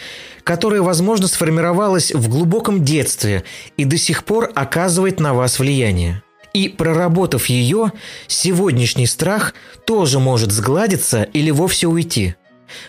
[0.44, 3.44] которая, возможно, сформировалась в глубоком детстве
[3.77, 6.23] и до сих пор оказывает на вас влияние.
[6.55, 7.92] И проработав ее,
[8.27, 9.53] сегодняшний страх
[9.85, 12.35] тоже может сгладиться или вовсе уйти.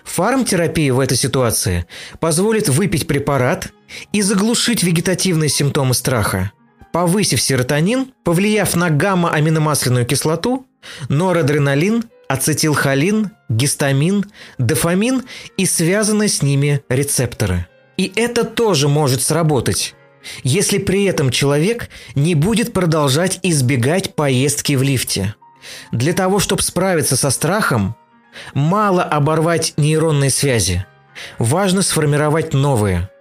[0.03, 1.85] Фармтерапия в этой ситуации
[2.19, 3.69] позволит выпить препарат
[4.13, 6.51] и заглушить вегетативные симптомы страха–
[6.91, 10.65] повысив серотонин, повлияв на гамма-аминомасляную кислоту,
[11.09, 14.25] норадреналин, ацетилхолин, гистамин,
[14.57, 15.23] дофамин
[15.57, 17.67] и связанные с ними рецепторы.
[17.97, 19.95] И это тоже может сработать,
[20.43, 25.35] если при этом человек не будет продолжать избегать поездки в лифте.
[25.91, 27.95] Для того, чтобы справиться со страхом,
[28.53, 30.85] мало оборвать нейронные связи.
[31.37, 33.09] Важно сформировать новые–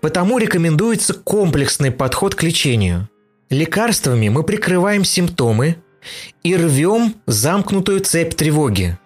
[0.00, 3.08] Потому рекомендуется комплексный подход к лечению.
[3.50, 5.76] Лекарствами мы прикрываем симптомы
[6.42, 8.98] и рвем замкнутую цепь тревоги.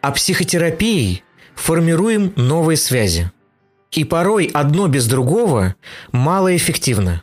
[0.00, 1.22] А психотерапией
[1.54, 3.30] формируем новые связи.
[3.90, 5.74] И порой одно без другого
[6.12, 7.22] малоэффективно.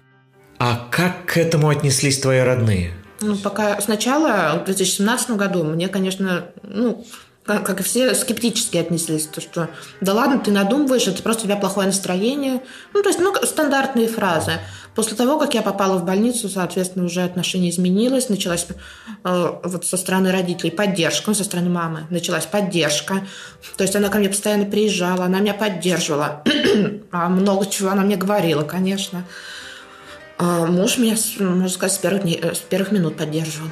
[0.57, 2.91] А как к этому отнеслись твои родные?
[3.21, 7.05] Ну, пока сначала, в 2017 году, мне, конечно, ну,
[7.45, 9.27] как и все, скептически отнеслись.
[9.27, 9.69] То, что
[10.01, 12.63] да ладно, ты надумываешь, это просто у тебя плохое настроение.
[12.93, 14.53] Ну, то есть, ну, стандартные фразы.
[14.95, 18.29] После того, как я попала в больницу, соответственно, уже отношение изменилось.
[18.29, 18.65] Началась
[19.23, 23.27] э, вот со стороны родителей поддержка, со стороны мамы началась поддержка.
[23.77, 26.43] То есть она ко мне постоянно приезжала, она меня поддерживала.
[27.11, 29.23] а много чего она мне говорила, конечно.
[30.37, 33.69] А муж меня, можно сказать, с первых, дней, э, с первых минут поддерживал.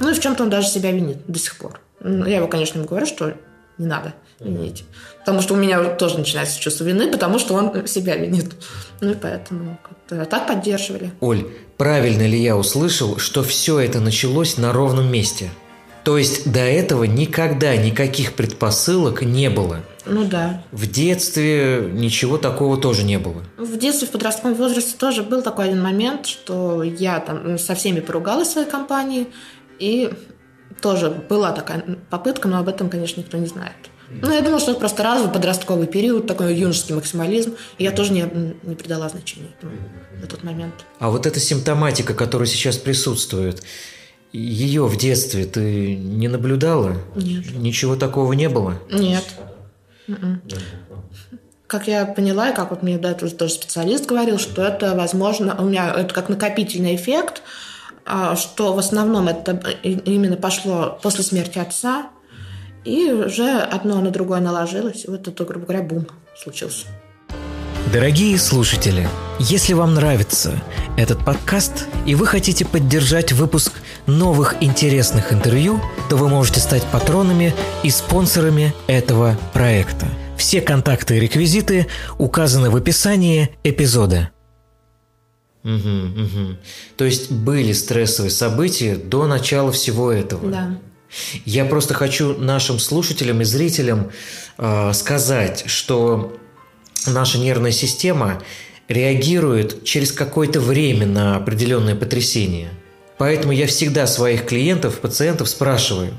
[0.00, 1.80] Ну и в чем-то он даже себя винит до сих пор.
[2.00, 3.34] Ну, я его, конечно, ему говорю, что
[3.78, 4.84] не надо винить.
[5.20, 8.54] Потому что у меня тоже начинается чувство вины, потому что он себя винит.
[9.00, 9.78] Ну и поэтому
[10.08, 11.10] так поддерживали.
[11.20, 15.50] Оль, правильно ли я услышал, что все это началось на ровном месте?
[16.04, 19.80] То есть до этого никогда никаких предпосылок не было?
[20.04, 20.62] Ну да.
[20.70, 23.42] В детстве ничего такого тоже не было?
[23.56, 27.98] В детстве, в подростковом возрасте тоже был такой один момент, что я там со всеми
[27.98, 29.26] поругалась в своей компании,
[29.80, 30.12] и
[30.80, 33.76] тоже была такая попытка, но об этом, конечно, никто не знает.
[34.08, 37.56] Ну, я думала, что это просто разовый подростковый период, такой юношеский максимализм.
[37.78, 38.24] И я тоже не,
[38.62, 39.72] не придала значения этому
[40.20, 40.74] на тот момент.
[41.00, 43.62] А вот эта симптоматика, которая сейчас присутствует,
[44.32, 46.96] ее в детстве ты не наблюдала?
[47.16, 47.52] Нет.
[47.56, 48.78] Ничего такого не было?
[48.90, 49.24] Нет.
[50.06, 50.40] М-м.
[51.66, 55.56] Как я поняла, и как вот мне до этого тоже специалист говорил, что это, возможно,
[55.60, 57.42] у меня это как накопительный эффект–
[58.36, 62.10] что в основном это именно пошло после смерти отца,
[62.84, 66.86] и уже одно на другое наложилось, и вот это, грубо говоря, бум случился.
[67.92, 70.60] Дорогие слушатели, если вам нравится
[70.96, 73.72] этот подкаст и вы хотите поддержать выпуск
[74.06, 80.06] новых интересных интервью, то вы можете стать патронами и спонсорами этого проекта.
[80.36, 81.86] Все контакты и реквизиты
[82.18, 84.30] указаны в описании эпизода.
[85.66, 86.56] Угу, угу.
[86.96, 90.48] То есть были стрессовые события до начала всего этого.
[90.48, 90.78] Да.
[91.44, 94.12] Я просто хочу нашим слушателям и зрителям
[94.58, 96.36] э, сказать, что
[97.06, 98.40] наша нервная система
[98.86, 102.68] реагирует через какое-то время на определенное потрясение.
[103.18, 106.14] Поэтому я всегда своих клиентов, пациентов спрашиваю,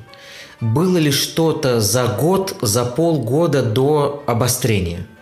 [0.59, 5.07] было ли что-то за год, за полгода до обострения–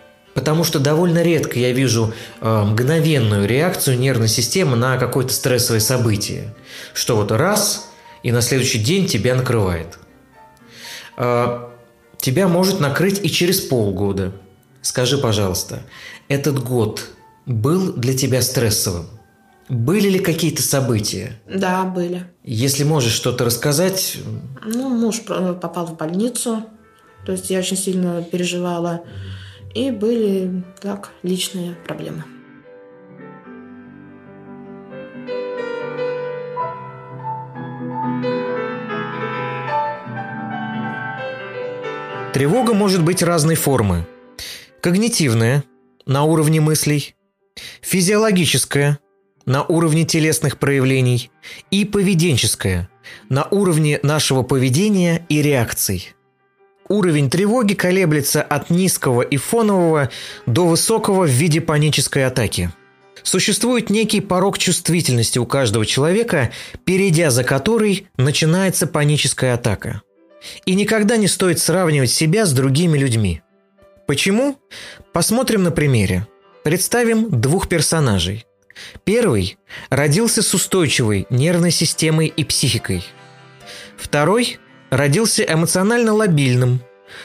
[0.46, 6.54] Потому что довольно редко я вижу э, мгновенную реакцию нервной системы на какое-то стрессовое событие.
[6.94, 7.90] Что вот раз,
[8.22, 9.98] и на следующий день тебя накрывает.
[11.16, 11.66] Э,
[12.18, 14.34] тебя может накрыть и через полгода.
[14.82, 15.82] Скажи, пожалуйста,
[16.28, 17.08] этот год
[17.44, 19.08] был для тебя стрессовым?
[19.68, 21.40] Были ли какие-то события?
[21.52, 22.22] Да, были.
[22.44, 24.18] Если можешь что-то рассказать.
[24.64, 26.62] Ну, муж попал в больницу,
[27.24, 29.02] То есть я очень сильно переживала.
[29.74, 32.24] И были так личные проблемы.
[42.32, 44.06] Тревога может быть разной формы.
[44.82, 45.64] Когнитивная–
[46.06, 47.14] на уровне мыслей,
[47.80, 48.98] физиологическая–
[49.46, 51.30] на уровне телесных проявлений
[51.70, 52.90] и поведенческая–
[53.28, 56.15] на уровне нашего поведения и реакций.
[56.88, 60.10] Уровень тревоги колеблется от низкого и фонового
[60.46, 62.70] до высокого в виде панической атаки.
[63.22, 66.50] Существует некий порог чувствительности у каждого человека,
[66.84, 70.02] перейдя за который начинается паническая атака–
[70.64, 73.42] и никогда не стоит сравнивать себя с другими людьми.
[74.06, 74.58] Почему?
[75.12, 76.26] Посмотрим на примере.
[76.64, 78.46] Представим двух персонажей.
[79.04, 79.58] Первый
[79.88, 83.04] родился с устойчивой нервной системой и психикой.
[83.96, 84.58] Второй
[84.96, 86.80] родился эмоционально лобильным,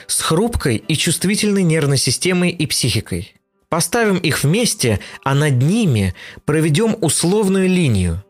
[0.07, 3.35] с хрупкой и чувствительной нервной системой и психикой.
[3.69, 6.13] Поставим их вместе, а над ними
[6.45, 8.23] проведем условную линию.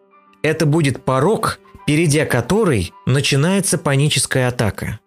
[0.43, 4.99] Это будет порог– перейдя которой начинается паническая атака.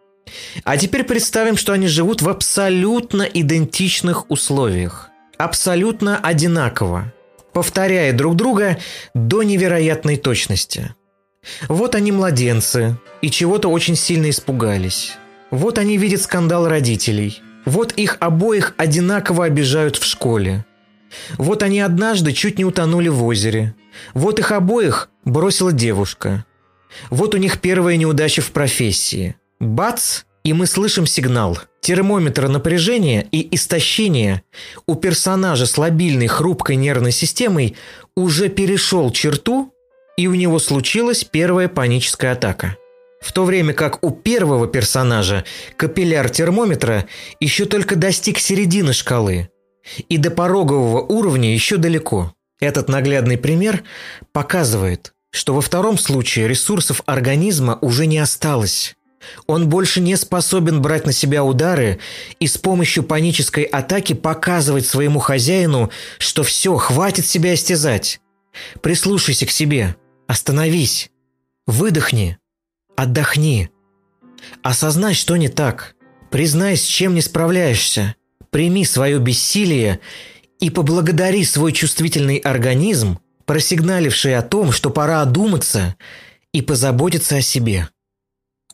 [0.65, 5.11] А теперь представим, что они живут в абсолютно идентичных условиях.
[5.39, 7.13] Абсолютно одинаково,
[7.53, 8.79] повторяя друг друга
[9.15, 10.95] до невероятной точности.
[11.69, 15.15] Вот они младенцы и чего-то очень сильно испугались.
[15.51, 17.41] Вот они видят скандал родителей.
[17.65, 20.65] Вот их обоих одинаково обижают в школе.
[21.39, 23.75] Вот они однажды чуть не утонули в озере.
[24.13, 26.45] Вот их обоих бросила девушка.
[27.11, 29.37] Вот у них первая неудача в профессии.
[29.61, 30.23] Бац!
[30.45, 31.59] И мы слышим сигнал.
[31.81, 34.43] Термометр напряжения и истощения
[34.87, 37.77] у персонажа с лобильной хрупкой нервной системой
[38.15, 39.74] уже перешел черту,
[40.17, 42.77] и у него случилась первая паническая атака.
[43.21, 45.45] В то время как у первого персонажа
[45.77, 47.07] капилляр термометра
[47.41, 49.49] еще только достиг середины шкалы,
[50.09, 52.35] и до порогового уровня еще далеко.
[52.61, 53.83] Этот наглядный пример
[54.33, 58.95] показывает, что во втором случае ресурсов организма уже не осталось.
[59.47, 61.99] Он больше не способен брать на себя удары
[62.41, 68.21] и с помощью панической атаки показывать своему хозяину, что все, хватит себя истязать.
[68.83, 69.97] Прислушайся к себе,
[70.27, 71.11] остановись,
[71.67, 72.39] выдохни,
[72.97, 73.71] отдохни.
[74.63, 75.95] Осознай, что не так,
[76.31, 78.15] признай, с чем не справляешься,
[78.51, 80.01] прими свое бессилие
[80.61, 85.97] и поблагодари свой чувствительный организм просигналивший о том, что пора одуматься
[86.53, 87.89] и позаботиться о себе.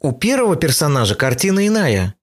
[0.00, 2.14] У первого персонажа картина иная.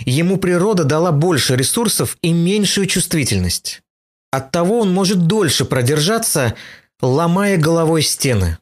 [0.00, 3.82] Ему природа дала больше ресурсов и меньшую чувствительность.
[4.30, 6.54] Оттого он может дольше продержаться,
[7.00, 8.58] ломая головой стены.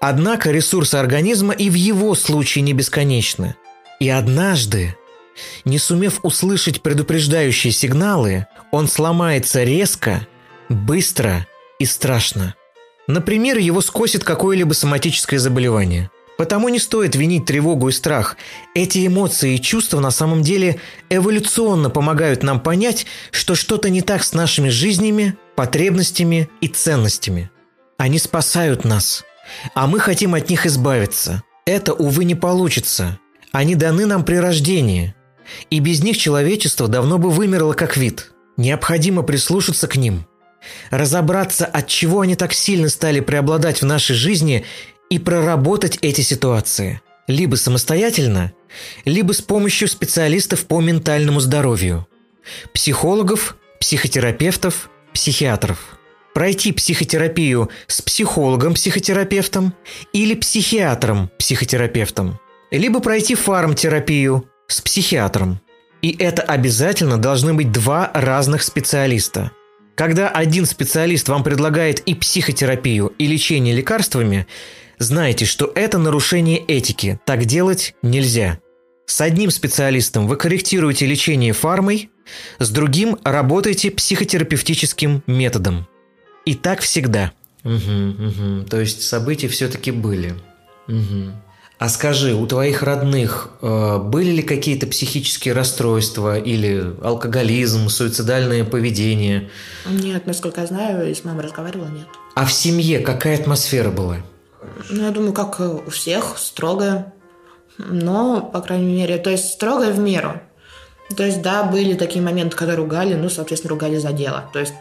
[0.00, 3.56] Однако ресурсы организма и в его случае не бесконечны.
[4.00, 4.96] И однажды,
[5.64, 10.26] не сумев услышать предупреждающие сигналы, он сломается резко,
[10.68, 11.46] быстро
[11.78, 12.54] и страшно.
[13.06, 16.10] Например, его скосит какое-либо соматическое заболевание.
[16.38, 18.36] Потому не стоит винить тревогу и страх.
[18.74, 24.24] Эти эмоции и чувства на самом деле эволюционно помогают нам понять, что что-то не так
[24.24, 27.50] с нашими жизнями, потребностями и ценностями.
[27.98, 29.24] Они спасают нас,
[29.74, 31.42] а мы хотим от них избавиться.
[31.64, 33.18] Это, увы, не получится.
[33.52, 35.14] Они даны нам при рождении.
[35.70, 38.32] И без них человечество давно бы вымерло как вид.
[38.56, 40.26] Необходимо прислушаться к ним–
[40.90, 44.64] разобраться, от чего они так сильно стали преобладать в нашей жизни
[45.10, 47.00] и проработать эти ситуации.
[47.28, 48.52] Либо самостоятельно,
[49.04, 52.06] либо с помощью специалистов по ментальному здоровью.
[52.72, 55.98] Психологов, психотерапевтов, психиатров.
[56.34, 59.74] Пройти психотерапию с психологом-психотерапевтом
[60.12, 62.38] или психиатром-психотерапевтом.
[62.70, 65.60] Либо пройти фармтерапию с психиатром.
[66.00, 69.52] И это обязательно должны быть два разных специалиста–
[69.94, 74.46] когда один специалист вам предлагает и психотерапию, и лечение лекарствами,
[74.98, 77.20] знайте, что это нарушение этики.
[77.26, 78.58] Так делать нельзя.
[79.06, 82.10] С одним специалистом вы корректируете лечение фармой,
[82.58, 85.86] с другим работаете психотерапевтическим методом.
[86.44, 87.32] И так всегда.
[87.64, 88.64] Угу, угу.
[88.68, 90.34] То есть события все-таки были.
[90.88, 91.32] Угу.
[91.78, 99.50] А скажи, у твоих родных э, были ли какие-то психические расстройства или алкоголизм, суицидальное поведение?
[99.86, 102.06] Нет, насколько я знаю, и с мамой разговаривала, нет.
[102.36, 104.18] А в семье какая атмосфера была?
[104.90, 107.12] Ну, я думаю, как у всех, строгая.
[107.78, 110.40] Но, по крайней мере, то есть строгая в меру.
[111.16, 114.50] То есть, да, были такие моменты, когда ругали, ну, соответственно, ругали за дело.
[114.52, 114.74] То есть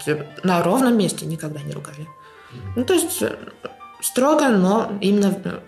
[0.44, 2.08] на ровном месте никогда не ругали.
[2.76, 3.24] Ну, то есть
[4.02, 5.62] строго, но именно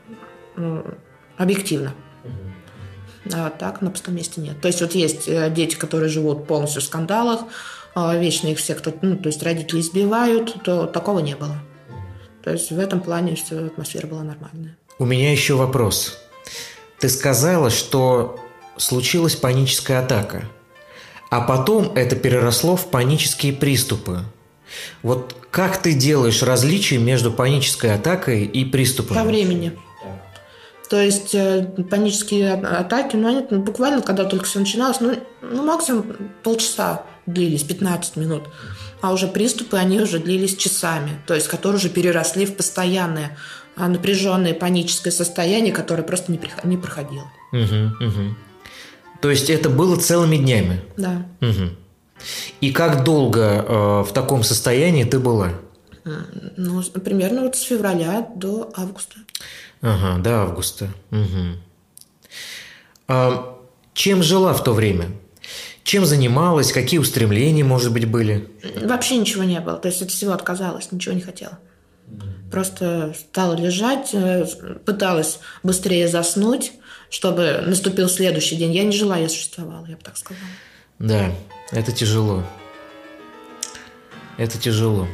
[1.37, 1.93] объективно.
[3.31, 4.59] А так на пустом месте нет.
[4.61, 7.41] То есть вот есть э, дети, которые живут полностью в скандалах,
[7.95, 11.55] а вечно их все кто ну, то есть родители избивают, то такого не было.
[12.43, 14.75] То есть в этом плане все атмосфера была нормальная.
[14.99, 16.17] У меня еще вопрос.
[16.99, 18.42] Ты сказала, что
[18.77, 20.45] случилась паническая атака,
[21.29, 24.19] а потом это переросло в панические приступы.
[25.01, 29.15] Вот как ты делаешь различие между панической атакой и приступом?
[29.17, 29.77] По времени.
[30.89, 35.65] То есть э, панические атаки, ну, они ну, буквально, когда только все начиналось, ну, ну,
[35.65, 38.43] максимум полчаса длились, 15 минут.
[39.01, 43.37] А уже приступы, они уже длились часами, то есть которые уже переросли в постоянное
[43.75, 47.31] а, напряженное паническое состояние, которое просто не, не проходило.
[47.51, 48.35] Угу, угу.
[49.23, 50.81] То есть это было целыми днями?
[50.97, 51.25] Да.
[51.39, 51.69] Угу.
[52.59, 55.53] И как долго э, в таком состоянии ты была?
[56.57, 59.15] Ну, примерно вот с февраля до августа.
[59.81, 60.89] Ага, до августа.
[61.11, 61.57] Угу.
[63.07, 63.57] А
[63.93, 65.05] чем жила в то время?
[65.85, 66.73] Чем занималась?
[66.73, 68.49] Какие устремления, может быть, были?
[68.81, 69.77] Вообще ничего не было.
[69.77, 71.59] То есть от всего отказалась, ничего не хотела.
[72.51, 74.45] Просто стала лежать, э,
[74.85, 76.73] пыталась быстрее заснуть,
[77.13, 78.71] чтобы наступил следующий день.
[78.71, 80.47] Я не жила, я существовала, я бы так сказала.
[80.97, 81.31] Да,
[81.71, 82.43] это тяжело.
[84.37, 85.07] Это тяжело.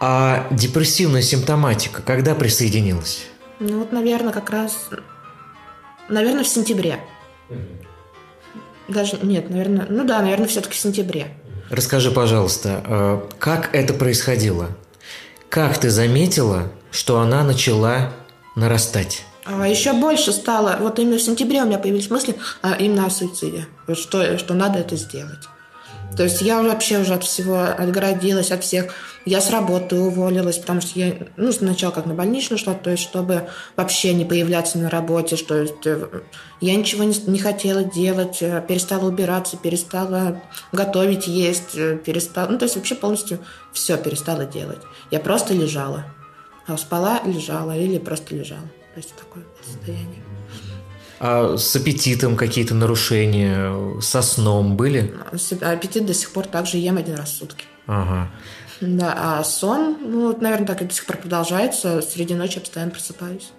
[0.00, 3.26] А депрессивная симптоматика когда присоединилась?
[3.60, 4.88] Ну вот, наверное, как раз,
[6.08, 6.98] наверное, в сентябре.
[8.88, 11.36] Даже, нет, наверное, ну да, наверное, все-таки в сентябре.
[11.68, 14.70] Расскажи, пожалуйста, э, как это происходило?
[15.50, 18.14] Как ты заметила, что она начала
[18.56, 19.26] нарастать?
[19.44, 23.10] А еще больше стало, вот именно в сентябре у меня появились мысли а, именно о
[23.10, 25.48] суициде, что, что надо это сделать.
[26.16, 28.92] То есть я вообще уже от всего отгородилась, от всех.
[29.24, 33.02] Я с работы уволилась, потому что я, ну, сначала как на больничную шла, то есть
[33.02, 36.22] чтобы вообще не появляться на работе, что есть, э,
[36.60, 42.58] я ничего не, не хотела делать, э, перестала убираться, перестала готовить, есть, э, перестала, ну,
[42.58, 43.38] то есть вообще полностью
[43.72, 44.80] все перестала делать.
[45.10, 46.04] Я просто лежала.
[46.66, 48.68] А спала, лежала или просто лежала.
[48.94, 50.22] То есть такое состояние.
[51.18, 55.14] А с аппетитом какие-то нарушения, со сном были?
[55.60, 57.64] Аппетит до сих пор также ем один раз в сутки.
[57.86, 58.30] Ага.
[58.80, 62.02] Да, а сон, ну, наверное, так и до сих пор продолжается.
[62.02, 63.52] Среди ночи я постоянно просыпаюсь.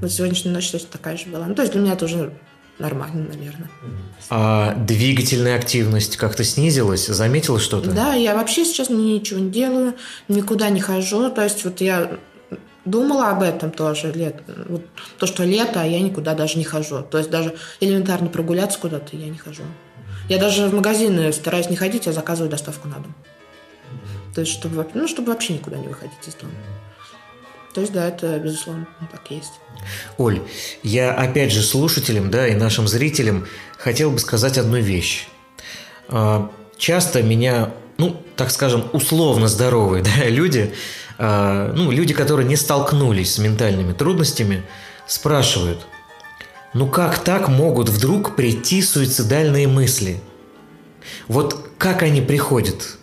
[0.00, 1.46] Вот сегодняшняя ночь точно такая же была.
[1.46, 2.32] Ну, то есть для меня это уже
[2.78, 3.70] нормально, наверное.
[4.28, 7.06] А двигательная активность как-то снизилась?
[7.06, 7.92] Заметила что-то?
[7.92, 9.94] Да, я вообще сейчас ничего не делаю,
[10.26, 11.30] никуда не хожу.
[11.30, 12.18] То есть вот я
[12.86, 14.12] думала об этом тоже.
[14.12, 14.82] Лет, вот,
[15.18, 17.02] то, что лето, а я никуда даже не хожу.
[17.02, 19.62] То есть даже элементарно прогуляться куда-то я не хожу.
[20.28, 23.14] Я даже в магазины стараюсь не ходить, а заказываю доставку на дом.
[24.34, 26.52] То есть, чтобы, ну, чтобы вообще никуда не выходить из дома.
[27.74, 29.52] То есть, да, это, безусловно, так есть.
[30.16, 30.40] Оль,
[30.82, 33.46] я опять же слушателям, да, и нашим зрителям
[33.78, 35.28] хотел бы сказать одну вещь.
[36.08, 40.74] А, часто меня, ну, так скажем, условно здоровые да, люди
[41.18, 44.64] ну, люди, которые не столкнулись с ментальными трудностями,
[45.06, 45.86] спрашивают,
[46.74, 50.20] ну как так могут вдруг прийти суицидальные мысли?
[51.28, 52.98] Вот как они приходят?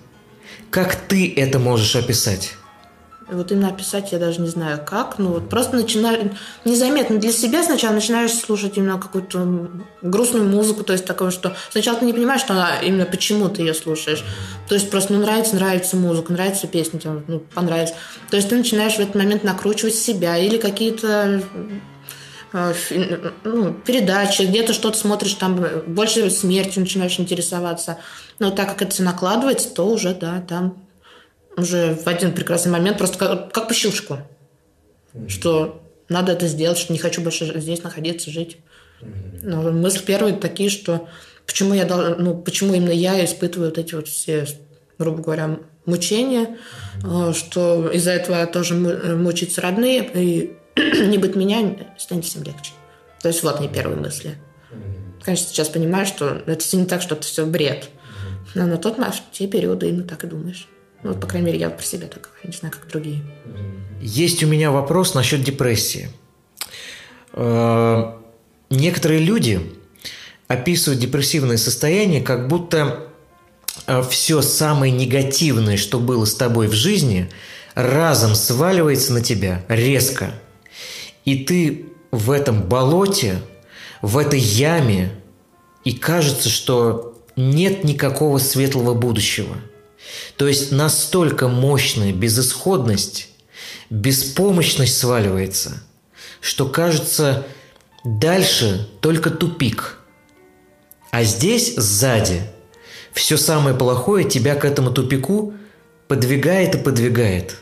[0.69, 2.53] Как ты это можешь описать?
[3.31, 5.17] Вот именно описать я даже не знаю как.
[5.17, 9.69] Ну вот просто начинаю незаметно для себя сначала начинаешь слушать именно какую-то
[10.01, 13.61] грустную музыку, то есть такое, что сначала ты не понимаешь, что она именно почему ты
[13.61, 14.23] ее слушаешь.
[14.67, 17.95] То есть просто ну нравится, нравится музыка, нравится песня, тебе ну, понравится.
[18.29, 21.43] То есть ты начинаешь в этот момент накручивать себя или какие-то
[22.51, 22.73] э,
[23.43, 27.99] ну, передачи, где-то что-то смотришь, там больше смертью начинаешь интересоваться.
[28.39, 30.83] Но так как это все накладывается, то уже, да, там
[31.57, 34.19] уже в один прекрасный момент просто как, как по щелчку.
[35.13, 35.29] Mm-hmm.
[35.29, 38.57] Что надо это сделать, что не хочу больше здесь находиться, жить.
[39.01, 39.39] Mm-hmm.
[39.43, 41.07] Но мысли первые такие, что
[41.45, 44.47] почему я ну, почему именно я испытываю вот эти вот все,
[44.97, 46.57] грубо говоря, мучения,
[47.01, 47.33] mm-hmm.
[47.33, 50.53] что из-за этого тоже мучаются родные, и
[51.07, 52.71] не быть меня станет всем легче.
[53.21, 54.35] То есть вот они первые мысли.
[55.23, 57.89] Конечно, сейчас понимаю, что это все не так, что это все бред.
[58.55, 60.67] Но на тот в те периоды именно так и думаешь.
[61.03, 63.21] Ну, вот, по крайней мере, я про себя так говорю, не знаю, как другие.
[64.01, 66.09] Есть у меня вопрос насчет депрессии.
[67.33, 68.13] Э,
[68.69, 69.73] некоторые люди
[70.47, 73.07] описывают депрессивное состояние, как будто
[73.85, 77.29] э, все самое негативное, что было с тобой в жизни,
[77.75, 80.33] разом сваливается на тебя резко.
[81.25, 83.41] И ты в этом болоте,
[84.01, 85.11] в этой яме,
[85.83, 89.57] и кажется, что нет никакого светлого будущего–
[90.37, 93.29] то есть настолько мощная безысходность,
[93.89, 95.83] беспомощность сваливается,
[96.41, 97.45] что кажется,
[98.03, 99.99] Дальше только тупик.
[101.11, 102.41] А здесь, сзади,
[103.13, 105.53] все самое плохое тебя к этому тупику
[106.07, 107.55] подвигает и подвигает.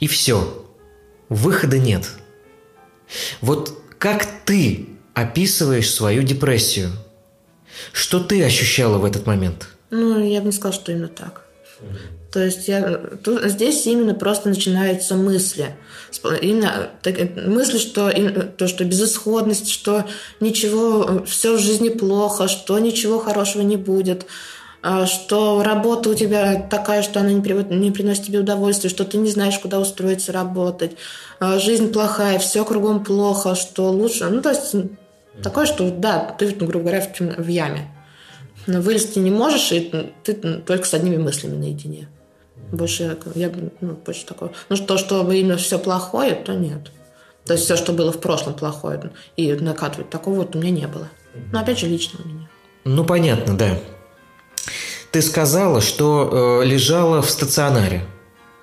[0.00, 0.66] И все.
[1.28, 2.10] Выхода нет.
[3.40, 6.90] Вот как ты описываешь свою депрессию?
[7.92, 9.68] Что ты ощущала в этот момент?
[9.90, 11.46] Ну, я бы не сказала, что именно так.
[12.32, 15.74] То есть я, тут, здесь именно просто начинаются мысли.
[16.40, 17.16] Именно так,
[17.46, 18.12] мысли, что,
[18.56, 20.04] то, что безысходность, что
[20.38, 24.26] ничего, все в жизни плохо, что ничего хорошего не будет,
[24.82, 29.04] а, что работа у тебя такая, что она не, при, не приносит тебе удовольствия, что
[29.04, 30.92] ты не знаешь, куда устроиться работать,
[31.40, 34.26] а, жизнь плохая, все кругом плохо, что лучше.
[34.30, 34.74] Ну, то есть
[35.42, 37.90] такое, что да, ты, грубо говоря, в, в яме.
[38.70, 42.08] Но вылезти не можешь, и ты только с одними мыслями наедине.
[42.70, 43.50] Больше я
[43.80, 44.52] ну, больше такого.
[44.68, 46.92] Ну, то, что именно все плохое, то нет.
[47.46, 50.86] То есть все, что было в прошлом плохое, и накатывать такого вот у меня не
[50.86, 51.08] было.
[51.52, 52.48] Но опять же, лично у меня.
[52.84, 53.76] Ну, понятно, да.
[55.10, 58.04] Ты сказала, что э, лежала в стационаре.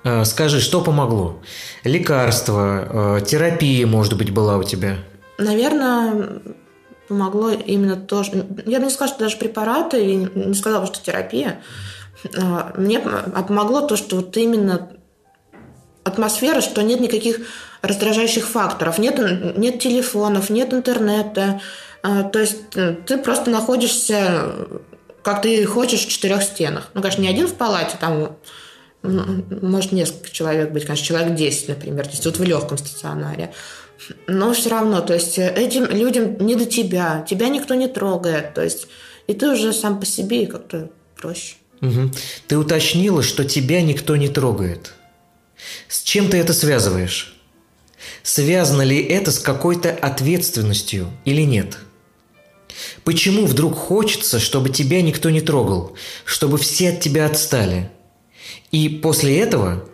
[0.04, 1.42] Э, скажи, что помогло?
[1.84, 4.96] Лекарства, э, терапия, может быть, была у тебя?
[5.36, 6.40] Наверное,
[7.08, 8.46] помогло именно то, что...
[8.66, 11.60] Я бы не сказала, что даже препараты, и не сказала, что терапия.
[12.36, 14.90] А, мне а помогло то, что вот именно
[16.04, 17.40] атмосфера, что нет никаких
[17.82, 21.60] раздражающих факторов, нет, нет телефонов, нет интернета.
[22.02, 24.54] А, то есть э, ты просто находишься,
[25.22, 26.90] как ты хочешь, в четырех стенах.
[26.94, 28.36] Ну, конечно, не один в палате, там
[29.02, 33.52] может несколько человек быть, конечно, человек 10, например, то есть вот в легком стационаре.
[34.26, 38.54] Но все равно, то есть э, этим людям не до тебя, тебя никто не трогает,
[38.54, 38.86] то есть
[39.26, 41.56] и ты уже сам по себе как-то проще.
[41.80, 42.10] Угу.
[42.46, 44.94] Ты уточнила, что тебя никто не трогает.
[45.88, 47.36] С чем ты это связываешь?
[48.22, 51.78] Связано ли это с какой-то ответственностью или нет?
[53.04, 57.90] Почему вдруг хочется, чтобы тебя никто не трогал, чтобы все от тебя отстали?
[58.70, 59.84] И после этого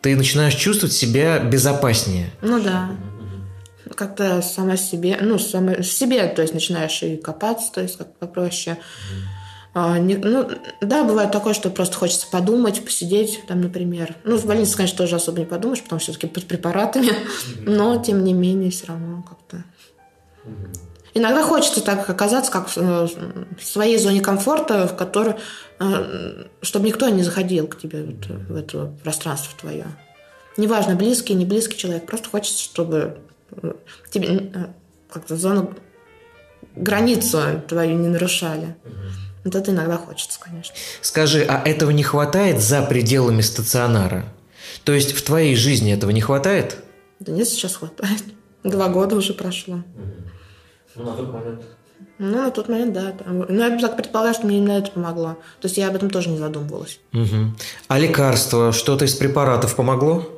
[0.00, 2.30] ты начинаешь чувствовать себя безопаснее.
[2.42, 2.96] Ну да.
[3.94, 8.78] Как-то сама себе, ну, сама, себе, то есть начинаешь и копаться, то есть как попроще.
[9.76, 10.48] А, не, ну,
[10.80, 14.14] да, бывает такое, что просто хочется подумать, посидеть, там, например.
[14.22, 17.10] Ну, в больнице, конечно, тоже особо не подумаешь, потому что все-таки под препаратами,
[17.58, 19.64] но, тем не менее, все равно как-то...
[21.16, 23.06] Иногда хочется так оказаться, как э,
[23.58, 25.36] в своей зоне комфорта, в которой,
[25.78, 29.86] э, чтобы никто не заходил к тебе вот, в это пространство твое.
[30.56, 33.16] Неважно, близкий, не близкий человек, просто хочется, чтобы э,
[34.10, 34.50] тебе
[35.10, 35.74] как-то зону,
[36.76, 38.76] границу твою не нарушали.
[39.44, 40.74] Вот это иногда хочется, конечно.
[41.02, 44.24] Скажи, а этого не хватает за пределами стационара?
[44.84, 46.78] То есть в твоей жизни этого не хватает?
[47.20, 48.24] Да нет, сейчас хватает.
[48.62, 49.82] Два года уже прошло.
[50.94, 51.62] Ну, на тот момент.
[52.18, 53.12] Ну, на тот момент, да.
[53.26, 55.36] Ну, я так предполагаю, что мне именно это помогло.
[55.60, 57.00] То есть я об этом тоже не задумывалась.
[57.12, 57.54] Угу.
[57.88, 60.33] А лекарство, что-то из препаратов помогло?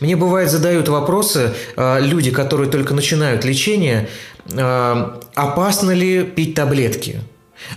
[0.00, 4.08] Мне бывает задают вопросы э, люди, которые только начинают лечение,
[4.50, 7.20] э, опасно ли пить таблетки?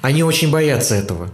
[0.02, 1.30] Они очень боятся этого.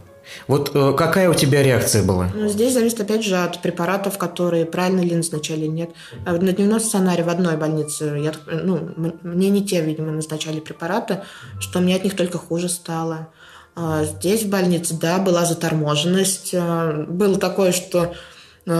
[0.47, 2.29] Вот э, какая у тебя реакция была?
[2.33, 5.89] Ну, здесь зависит, опять же, от препаратов, которые правильно ли назначали или нет.
[6.25, 8.89] На дневном стационаре в одной больнице я, ну,
[9.23, 11.21] мне не те, видимо, назначали препараты,
[11.59, 13.29] что мне от них только хуже стало.
[13.75, 16.53] А здесь в больнице, да, была заторможенность.
[16.53, 18.13] Было такое, что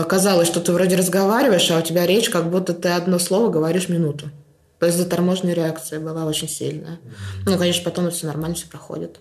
[0.08, 3.88] казалось, что ты вроде разговариваешь, а у тебя речь, как будто ты одно слово говоришь
[3.88, 4.30] минуту.
[4.78, 7.00] То есть заторможенная реакция была очень сильная.
[7.46, 9.20] Ну, конечно, потом все нормально, все проходит.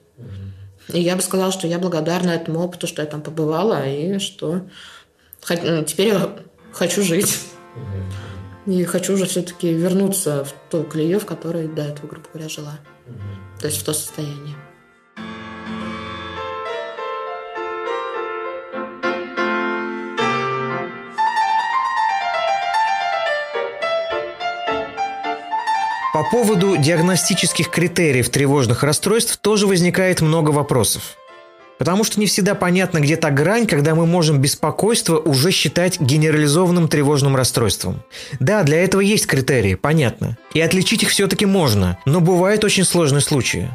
[0.89, 4.61] И я бы сказала, что я благодарна этому опыту, что я там побывала, и что
[5.49, 6.35] ну, теперь я
[6.71, 7.39] хочу жить.
[8.65, 12.79] И хочу уже все-таки вернуться в ту колею, в которой до этого, грубо говоря, жила.
[13.61, 14.55] То есть в то состояние.
[26.17, 31.15] По поводу диагностических критериев тревожных расстройств тоже возникает много вопросов.
[31.77, 36.87] Потому что не всегда понятно, где та грань, когда мы можем беспокойство уже считать генерализованным
[36.87, 38.01] тревожным расстройством.
[38.39, 40.39] Да, для этого есть критерии, понятно.
[40.55, 43.69] И отличить их все-таки можно, но бывают очень сложные случаи.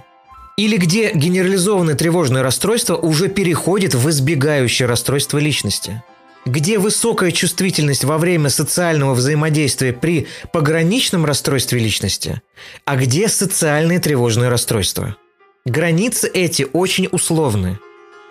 [0.57, 6.03] Или где генерализованное тревожное расстройство уже переходит в избегающее расстройство личности
[6.45, 12.43] где высокая чувствительность во время социального взаимодействия при пограничном расстройстве личности,
[12.85, 15.17] а где социальные тревожные расстройства.
[15.65, 17.79] Границы эти очень условны.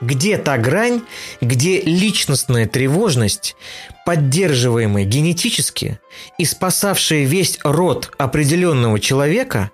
[0.02, 1.04] Где та грань,
[1.42, 3.56] где личностная тревожность,
[4.04, 6.00] поддерживаемая генетически
[6.40, 9.70] и спасавшая весь род определенного человека,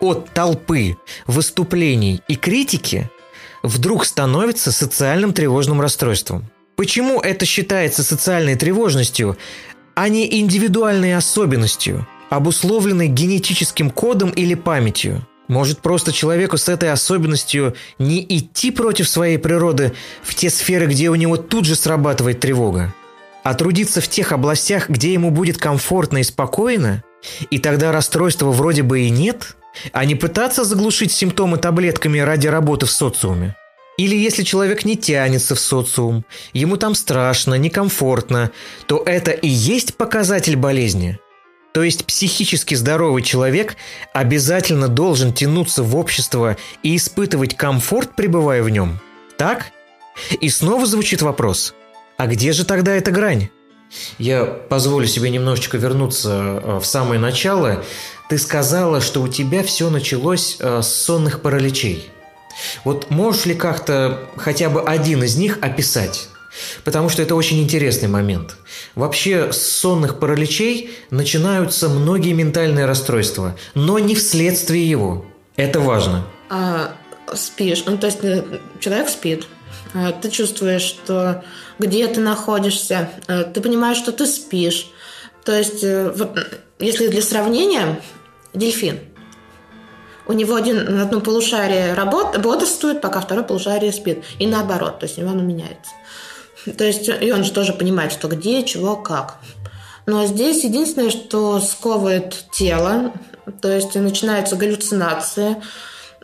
[0.00, 3.08] от толпы, выступлений и критики
[3.62, 6.50] вдруг становится социальным тревожным расстройством.
[6.78, 9.36] Почему это считается социальной тревожностью,
[9.96, 15.26] а не индивидуальной особенностью, обусловленной генетическим кодом или памятью?
[15.48, 21.10] Может, просто человеку с этой особенностью не идти против своей природы в те сферы, где
[21.10, 22.94] у него тут же срабатывает тревога,
[23.42, 27.02] а трудиться в тех областях, где ему будет комфортно и спокойно,
[27.50, 29.56] и тогда расстройства вроде бы и нет,
[29.92, 33.56] а не пытаться заглушить симптомы таблетками ради работы в социуме.
[33.98, 36.24] Или если человек не тянется в социум,
[36.54, 38.50] ему там страшно, некомфортно,
[38.86, 41.18] то это и есть показатель болезни–
[41.72, 43.76] то есть психически здоровый человек
[44.12, 48.98] обязательно должен тянуться в общество и испытывать комфорт, пребывая в нем.
[49.36, 49.66] Так?
[50.40, 51.74] И снова звучит вопрос.
[52.16, 53.50] А где же тогда эта грань?
[54.18, 57.84] Я позволю себе немножечко вернуться э, в самое начало.
[58.28, 62.10] Ты сказала, что у тебя все началось э, с сонных параличей.
[62.84, 66.28] Вот можешь ли как-то хотя бы один из них описать?
[66.84, 68.56] Потому что это очень интересный момент.
[68.94, 75.26] Вообще с сонных параличей начинаются многие ментальные расстройства, но не вследствие его.
[75.56, 76.26] Это важно.
[76.50, 76.92] А,
[77.34, 78.42] спишь, ну то есть э,
[78.80, 79.46] человек спит,
[79.94, 81.44] а, ты чувствуешь, что
[81.78, 84.90] где ты находишься, а, ты понимаешь, что ты спишь.
[85.44, 86.38] То есть, э, вот,
[86.78, 88.00] если для сравнения,
[88.54, 89.00] дельфин.
[90.28, 94.22] У него один, одно полушарие работ, бодрствует, пока второе полушарие спит.
[94.38, 95.92] И наоборот, то есть оно меняется.
[96.76, 99.38] То есть, и он же тоже понимает, что где, чего, как.
[100.04, 103.12] Но здесь единственное, что сковывает тело,
[103.62, 105.62] то есть начинаются галлюцинации.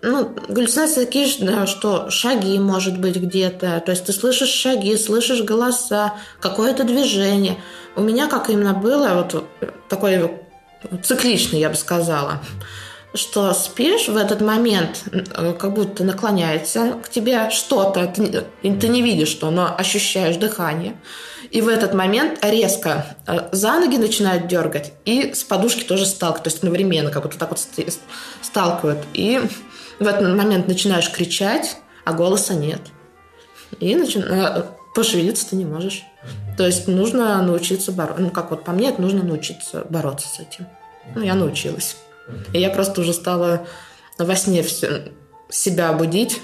[0.02, 1.26] Ну, галлюцинации такие,
[1.66, 3.82] что шаги, может быть, где-то.
[3.86, 7.56] То есть ты слышишь шаги, слышишь голоса, какое-то движение.
[7.96, 9.46] У меня как именно было, вот
[9.88, 10.30] такой
[11.02, 12.42] цикличный, я бы сказала
[13.14, 19.02] что спишь в этот момент, э, как будто наклоняется к тебе что-то, ты, ты не
[19.02, 20.96] видишь что, но ощущаешь дыхание.
[21.50, 26.44] И в этот момент резко э, за ноги начинают дергать, и с подушки тоже сталкивают,
[26.44, 27.60] то есть одновременно, как будто так вот
[28.42, 29.04] сталкивают.
[29.12, 29.40] И
[30.00, 32.80] в этот момент начинаешь кричать, а голоса нет.
[33.78, 34.18] И начи...
[34.18, 36.04] Э, пошевелиться ты не можешь.
[36.56, 38.22] То есть нужно научиться бороться.
[38.22, 40.66] Ну, как вот по мне, это нужно научиться бороться с этим.
[41.14, 41.96] Ну, я научилась.
[42.52, 43.66] И я просто уже стала
[44.18, 45.12] во сне все,
[45.50, 46.40] себя будить,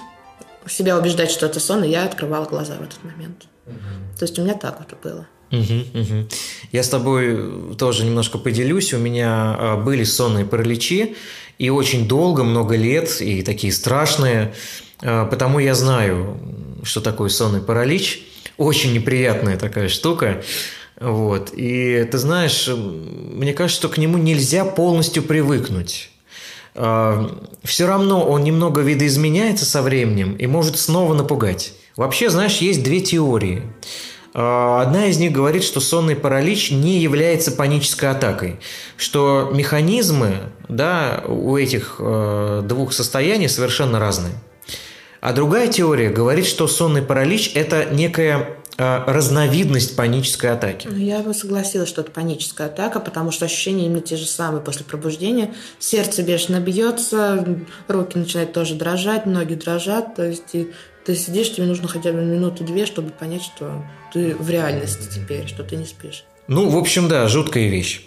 [0.66, 3.46] себя убеждать, что это сон, и я открывала глаза в этот момент.
[4.18, 5.26] То есть у меня так вот было.
[5.52, 6.28] Угу, угу.
[6.70, 8.92] Я с тобой тоже немножко поделюсь.
[8.94, 11.16] У меня а, были сонные параличи,
[11.58, 14.54] и очень долго, много лет, и такие страшные.
[15.02, 16.38] А, потому я знаю,
[16.84, 18.22] что такое сонный паралич.
[18.58, 20.42] Очень неприятная такая штука.
[21.00, 21.50] Вот.
[21.54, 26.10] И ты знаешь, мне кажется, что к нему нельзя полностью привыкнуть.
[26.74, 27.30] А,
[27.64, 31.72] Все равно он немного видоизменяется со временем и может снова напугать.
[31.96, 33.62] Вообще, знаешь, есть две теории.
[34.34, 38.60] А, одна из них говорит, что сонный паралич не является панической атакой,
[38.98, 40.34] что механизмы
[40.68, 44.34] да, у этих э, двух состояний совершенно разные.
[45.20, 50.88] А другая теория говорит, что сонный паралич– это некая разновидность панической атаки.
[50.90, 54.62] Ну, я бы согласилась, что это паническая атака, потому что ощущения именно те же самые
[54.62, 55.54] после пробуждения.
[55.78, 57.44] Сердце бешено бьется,
[57.88, 60.14] руки начинают тоже дрожать, ноги дрожат.
[60.14, 60.70] То есть и
[61.04, 65.62] ты сидишь, тебе нужно хотя бы минуту-две, чтобы понять, что ты в реальности теперь, что
[65.62, 66.24] ты не спишь.
[66.46, 68.06] Ну, в общем, да, жуткая вещь.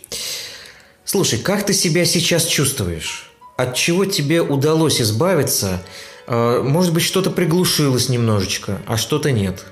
[1.05, 3.31] Слушай, как ты себя сейчас чувствуешь?
[3.57, 5.83] От чего тебе удалось избавиться?
[6.27, 9.65] Э, может быть, что-то приглушилось немножечко, а что-то нет?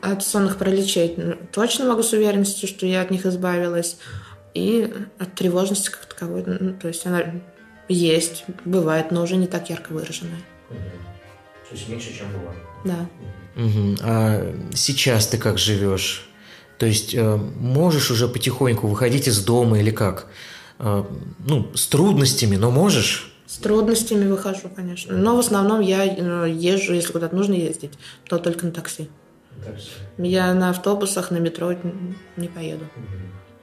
[0.00, 1.16] От сонных параличей
[1.52, 3.98] точно могу с уверенностью, что я от них избавилась.
[4.54, 6.42] И от тревожности как таковой.
[6.46, 7.22] Ну, то есть она
[7.88, 10.40] есть, бывает, но уже не так ярко выраженная.
[10.68, 12.54] То есть меньше, чем была.
[12.84, 13.08] Да.
[13.62, 13.96] Угу.
[14.02, 16.28] А сейчас ты как живешь?
[16.78, 20.28] То есть э, можешь уже потихоньку выходить из дома или как?
[20.78, 21.04] Э,
[21.46, 23.32] ну, с трудностями, но можешь?
[23.46, 25.16] С трудностями выхожу, конечно.
[25.16, 27.92] Но в основном я э, езжу, если куда-то нужно ездить,
[28.28, 29.08] то только на такси.
[30.18, 31.74] Я на автобусах, на метро
[32.36, 32.84] не поеду.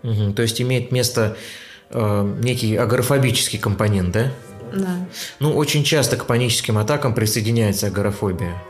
[0.04, 0.34] Угу.
[0.34, 1.36] То есть имеет место
[1.90, 4.32] э, некий агорафобический компонент, да?
[4.74, 5.08] Да.
[5.40, 8.62] Ну, очень часто к паническим атакам присоединяется агорафобия.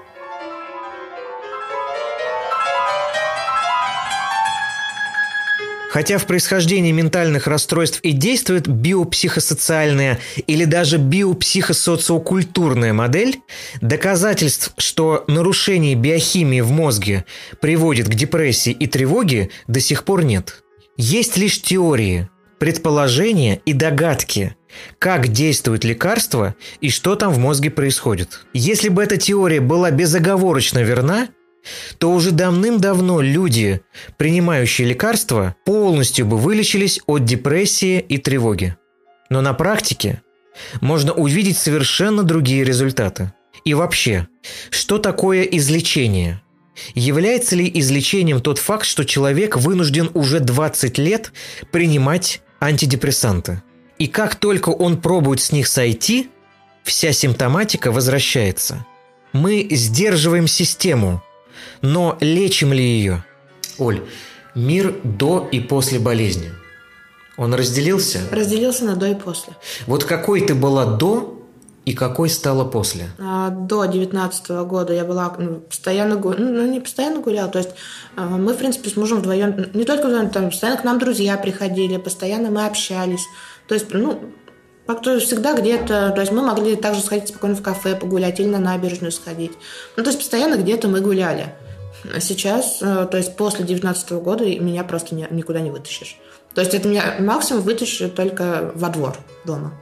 [5.94, 13.42] Хотя в происхождении ментальных расстройств и действует биопсихосоциальная или даже биопсихосоциокультурная модель,
[13.80, 17.26] доказательств, что нарушение биохимии в мозге
[17.62, 20.64] приводит к депрессии и тревоге, до сих пор нет.
[20.98, 22.28] Есть лишь теории,
[22.58, 24.56] предположения и догадки,
[24.98, 28.48] как действует лекарство и что там в мозге происходит.
[28.54, 31.28] Если бы эта теория была безоговорочно верна,
[31.98, 33.82] то уже давным-давно люди,
[34.18, 38.76] принимающие лекарства, полностью бы вылечились от депрессии и тревоги.
[39.30, 40.22] Но на практике
[40.82, 43.34] можно увидеть совершенно другие результаты.
[43.66, 44.28] И вообще,
[44.70, 46.42] что такое излечение?
[46.96, 51.32] Является ли излечением тот факт, что человек вынужден уже 20 лет
[51.72, 53.62] принимать антидепрессанты?
[54.00, 56.30] И как только он пробует с них сойти,
[56.84, 58.86] вся симптоматика возвращается.
[59.34, 61.24] Мы сдерживаем систему,
[61.82, 63.24] но лечим ли ее?
[63.78, 64.02] Оль,
[64.56, 66.52] мир до и после болезни.
[67.38, 68.22] Он разделился?
[68.32, 69.54] Разделился на до и после.
[69.88, 71.40] Вот какой ты была до
[71.86, 73.10] и какой стала после?
[73.20, 77.72] А, до 19 года я была ну, постоянно, ну, не постоянно гуляла, то есть
[78.16, 81.38] а, мы, в принципе, с мужем вдвоем, не только вдвоем, там, постоянно к нам друзья
[81.38, 83.26] приходили, постоянно мы общались.
[83.68, 84.22] То есть, ну,
[84.86, 88.60] как-то всегда где-то, то есть мы могли также сходить спокойно в кафе погулять или на
[88.60, 89.54] набережную сходить.
[89.96, 91.54] Ну, то есть постоянно где-то мы гуляли.
[92.14, 96.18] А сейчас, э, то есть после 19 года меня просто никуда не вытащишь.
[96.54, 99.74] То есть это меня максимум вытащит только во двор дома.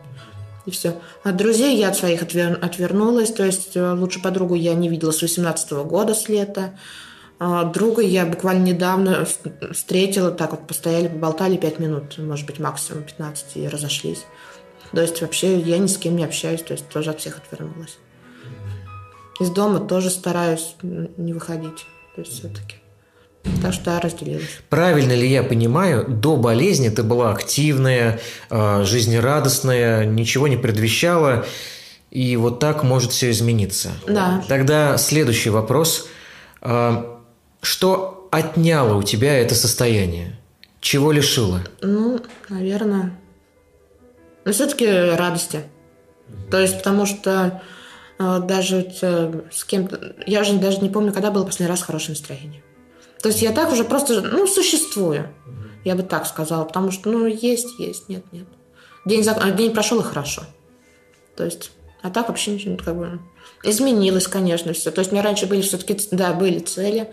[0.65, 0.95] И все.
[1.23, 2.59] От друзей я от своих отвер...
[2.61, 3.31] отвернулась.
[3.31, 6.77] То есть э, лучшую подругу я не видела с 18 года, с лета.
[7.39, 9.25] А друга я буквально недавно
[9.71, 14.25] встретила, так вот постояли, поболтали 5 минут, может быть, максимум 15, и разошлись.
[14.93, 17.97] То есть вообще я ни с кем не общаюсь, то есть тоже от всех отвернулась.
[19.39, 21.85] Из дома тоже стараюсь не выходить,
[22.15, 22.75] то есть все-таки.
[23.61, 24.61] Так что разделилась.
[24.69, 28.19] Правильно ли я понимаю, до болезни ты была активная,
[28.49, 31.45] а, жизнерадостная, ничего не предвещала,
[32.11, 33.91] и вот так может все измениться?
[34.05, 34.43] Да.
[34.47, 36.07] Тогда следующий вопрос.
[36.61, 37.19] А,
[37.61, 40.37] что отняло у тебя это состояние?
[40.79, 41.61] Чего лишило?
[41.81, 42.19] Ну,
[42.49, 43.13] наверное,
[44.45, 45.63] но все-таки радости.
[46.49, 47.61] То есть, потому что
[48.19, 50.15] э, даже э, с кем-то...
[50.25, 52.63] Я уже даже не помню, когда было последний раз хорошее настроение.
[53.21, 55.27] То есть я так уже просто, ну, существую.
[55.83, 56.63] Я бы так сказала.
[56.63, 58.47] Потому что, ну, есть, есть, нет, нет.
[59.05, 59.33] День, за...
[59.51, 60.43] День прошел и хорошо.
[61.35, 61.71] То есть,
[62.01, 63.19] а так вообще ничего, как бы...
[63.63, 64.91] Изменилось, конечно, все.
[64.91, 67.11] То есть у меня раньше были все-таки, да, были цели,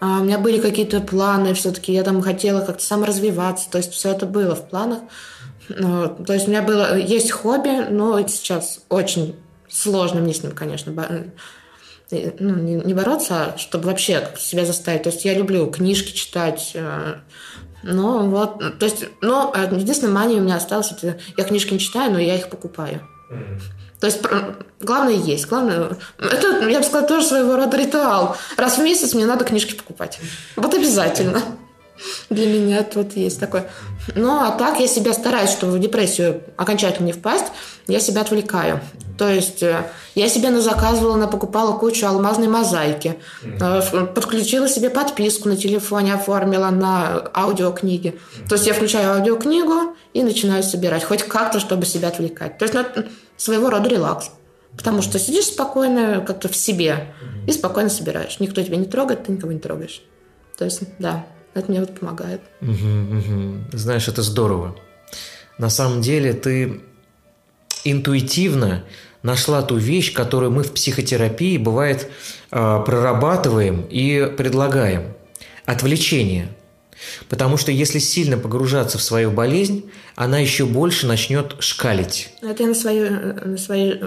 [0.00, 4.12] а у меня были какие-то планы, все-таки я там хотела как-то саморазвиваться, то есть все
[4.12, 5.00] это было в планах.
[5.68, 9.36] Ну, то есть у меня было, есть хобби, но сейчас очень
[9.68, 10.92] сложно мне с ним, конечно,
[12.10, 15.02] э, ну, не, бороться, а чтобы вообще себя заставить.
[15.02, 17.16] То есть я люблю книжки читать, э,
[17.82, 21.80] но вот, то есть, но э, единственная мания у меня осталась, это я книжки не
[21.80, 23.06] читаю, но я их покупаю.
[24.00, 24.20] То есть
[24.80, 25.96] главное есть, главное...
[26.18, 28.36] Это, я бы сказала, тоже своего рода ритуал.
[28.56, 30.20] Раз в месяц мне надо книжки покупать.
[30.54, 31.42] Вот обязательно.
[32.30, 33.70] Для меня тут есть такое.
[34.14, 37.46] Ну, а так я себя стараюсь, чтобы в депрессию окончательно не впасть,
[37.86, 38.80] я себя отвлекаю.
[39.18, 45.56] То есть э, я себе заказывала, покупала кучу алмазной мозаики, э, подключила себе подписку на
[45.56, 48.18] телефоне, оформила на аудиокниги.
[48.48, 52.58] То есть я включаю аудиокнигу и начинаю собирать, хоть как-то, чтобы себя отвлекать.
[52.58, 52.84] То есть ну,
[53.36, 54.30] своего рода релакс.
[54.76, 57.12] Потому что сидишь спокойно как-то в себе
[57.48, 58.38] и спокойно собираешь.
[58.38, 60.02] Никто тебя не трогает, ты никого не трогаешь.
[60.56, 61.26] То есть, да.
[61.54, 62.40] Это мне вот помогает.
[62.60, 63.54] Угу, угу.
[63.72, 64.76] Знаешь, это здорово.
[65.58, 66.80] На самом деле ты
[67.84, 68.84] интуитивно
[69.22, 72.08] нашла ту вещь, которую мы в психотерапии, бывает,
[72.50, 75.14] а, прорабатываем и предлагаем.
[75.64, 76.48] Отвлечение.
[77.28, 82.30] Потому что если сильно погружаться в свою болезнь, она еще больше начнет шкалить.
[82.42, 84.00] Это я на своей, на своей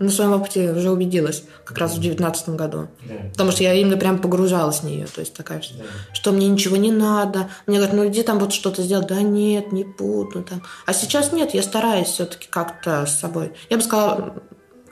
[0.00, 2.88] на своем опыте уже убедилась как раз в девятнадцатом году.
[3.06, 3.14] Да.
[3.32, 5.06] Потому что я именно прям погружалась в нее.
[5.06, 5.84] То есть такая, да.
[6.12, 7.48] что мне ничего не надо.
[7.66, 9.06] Мне говорят, ну иди там вот что-то сделать.
[9.06, 10.42] Да нет, не буду.
[10.42, 10.62] Там.
[10.86, 13.52] А сейчас нет, я стараюсь все-таки как-то с собой.
[13.68, 14.34] Я бы сказала,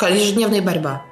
[0.07, 1.03] ежедневная борьба.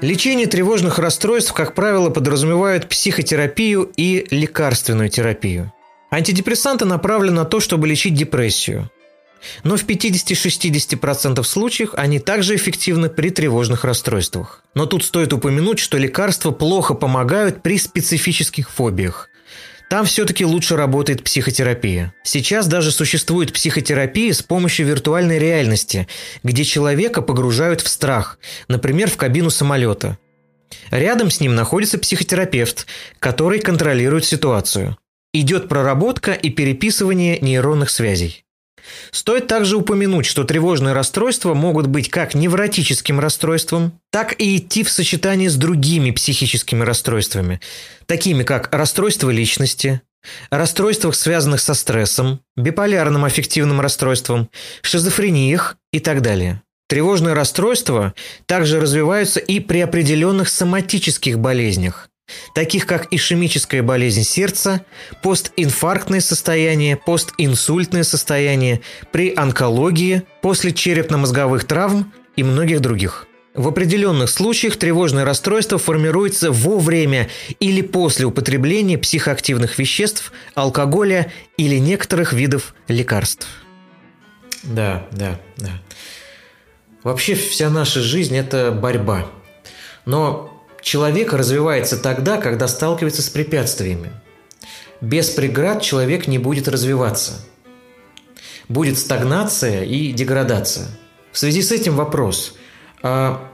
[0.00, 5.72] Лечение тревожных расстройств, как правило, подразумевает психотерапию и лекарственную терапию.
[6.10, 8.90] Антидепрессанты направлены на то, чтобы лечить депрессию.
[9.62, 14.64] Но в 50-60% случаев они также эффективны при тревожных расстройствах.
[14.74, 19.29] Но тут стоит упомянуть, что лекарства плохо помогают при специфических фобиях,
[19.90, 22.14] там все-таки лучше работает психотерапия.
[22.22, 26.06] Сейчас даже существует психотерапия с помощью виртуальной реальности,
[26.44, 28.38] где человека погружают в страх,
[28.68, 30.16] например, в кабину самолета.
[30.92, 32.86] Рядом с ним находится психотерапевт,
[33.18, 34.96] который контролирует ситуацию.
[35.32, 38.44] Идет проработка и переписывание нейронных связей.
[39.10, 44.90] Стоит также упомянуть, что тревожные расстройства могут быть как невротическим расстройством, так и идти в
[44.90, 47.60] сочетании с другими психическими расстройствами,
[48.06, 50.02] такими как расстройство личности,
[50.50, 54.50] расстройствах, связанных со стрессом, биполярным аффективным расстройством,
[54.82, 56.62] шизофрениях и так далее.
[56.88, 58.14] Тревожные расстройства
[58.46, 62.09] также развиваются и при определенных соматических болезнях,
[62.54, 64.84] таких как ишемическая болезнь сердца,
[65.22, 68.80] постинфарктное состояние, постинсультное состояние,
[69.12, 73.26] при онкологии, после черепно-мозговых травм и многих других.
[73.54, 77.28] В определенных случаях тревожное расстройство формируется во время
[77.58, 83.48] или после употребления психоактивных веществ, алкоголя или некоторых видов лекарств.
[84.62, 85.70] Да, да, да.
[87.02, 89.26] Вообще вся наша жизнь– это борьба.
[90.04, 90.49] Но
[90.82, 94.10] Человек развивается тогда, когда сталкивается с препятствиями.
[95.00, 97.34] Без преград человек не будет развиваться.
[98.68, 100.86] Будет стагнация и деградация.
[101.32, 102.54] В связи с этим вопрос.
[103.02, 103.48] А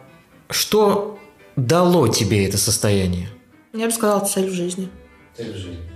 [0.51, 1.19] что
[1.57, 3.29] дало тебе это состояние?
[3.73, 4.89] Я бы сказала, цель в жизни.
[5.37, 5.91] Цель в жизни.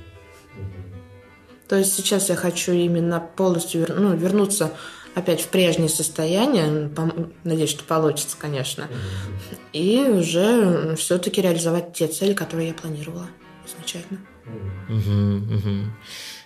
[1.69, 4.73] То есть сейчас я хочу именно полностью ну, вернуться
[5.15, 6.91] опять в прежнее состояние.
[7.45, 8.89] Надеюсь, что получится, конечно.
[9.73, 13.27] И уже все-таки реализовать те цели, которые я планировала
[13.67, 14.19] изначально.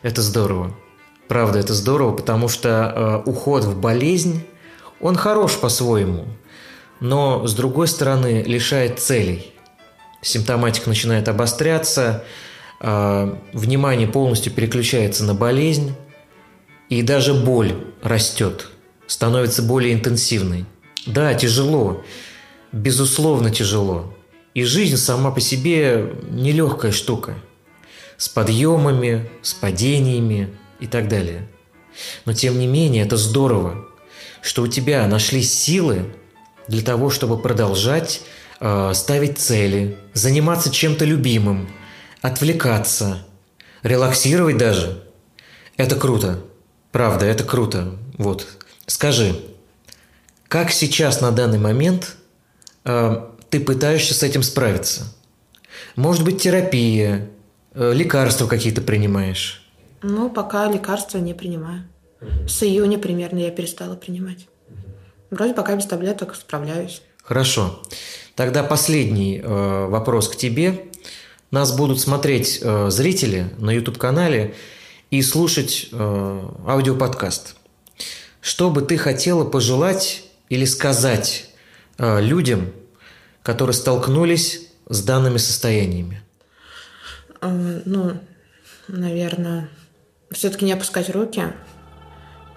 [0.03, 0.75] Это здорово.
[1.29, 4.45] Правда, это здорово, потому что э, уход в болезнь,
[5.01, 6.27] он хорош по-своему,
[7.01, 9.55] но, с другой стороны, лишает целей.
[10.21, 12.25] Симптоматика начинает обостряться,
[12.81, 15.95] э, внимание полностью переключается на болезнь,
[16.89, 18.69] и даже боль растет,
[19.07, 20.67] становится более интенсивной.
[21.07, 22.05] Да, тяжело,
[22.73, 24.15] безусловно тяжело.
[24.55, 27.35] И жизнь сама по себе нелегкая штука.
[28.17, 31.49] С подъемами, с падениями и так далее.
[32.25, 33.89] Но тем не менее это здорово,
[34.41, 36.15] что у тебя нашлись силы
[36.69, 38.23] для того, чтобы продолжать
[38.61, 41.69] э, ставить цели, заниматься чем-то любимым,
[42.23, 43.27] отвлекаться,
[43.83, 45.03] релаксировать даже.
[45.77, 46.41] Это круто.
[46.95, 47.97] Правда, это круто.
[48.19, 48.47] Вот.
[48.87, 49.35] Скажи,
[50.47, 52.15] как сейчас на данный момент
[52.85, 55.13] э, ты пытаешься с этим справиться?
[55.97, 57.31] Может быть, терапия,
[57.75, 59.69] э, лекарства какие-то принимаешь?
[60.03, 61.83] Ну, пока лекарства не принимаю.
[62.47, 64.47] С июня примерно я перестала принимать.
[65.33, 67.03] Вроде пока без таблеток справляюсь.
[67.25, 67.83] Хорошо.
[68.37, 70.85] Тогда последний э, вопрос к тебе.
[71.51, 74.55] Нас будут смотреть э, зрители на YouTube-канале
[75.11, 77.57] и слушать э, аудиоподкаст.
[78.41, 81.51] Что бы ты хотела пожелать или сказать
[81.99, 82.73] э, людям,
[83.43, 86.23] которые столкнулись с данными состояниями?
[87.41, 88.19] Э, ну,
[88.89, 89.69] наверное,
[90.31, 91.53] все-таки не опускать руки.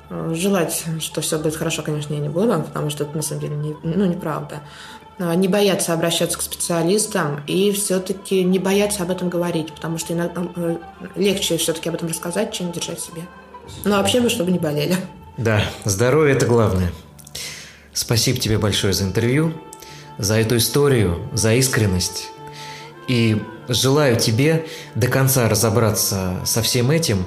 [0.10, 3.42] Э, желать, что все будет хорошо, конечно, я не буду, потому что это на самом
[3.42, 4.62] деле не, ну, неправда.
[5.20, 10.14] А, не бояться обращаться к специалистам и все-таки не бояться об этом говорить, потому что
[10.14, 10.78] иногда э,
[11.16, 13.24] легче все-таки об этом рассказать, чем держать себе.
[13.84, 14.96] Ну, а вообще бы, чтобы не болели.
[15.38, 16.92] Да, здоровье– это главное.
[17.94, 19.54] Спасибо тебе большое за интервью,
[20.20, 22.30] за эту историю, за искренность.
[23.08, 27.26] И желаю тебе до конца разобраться со всем этим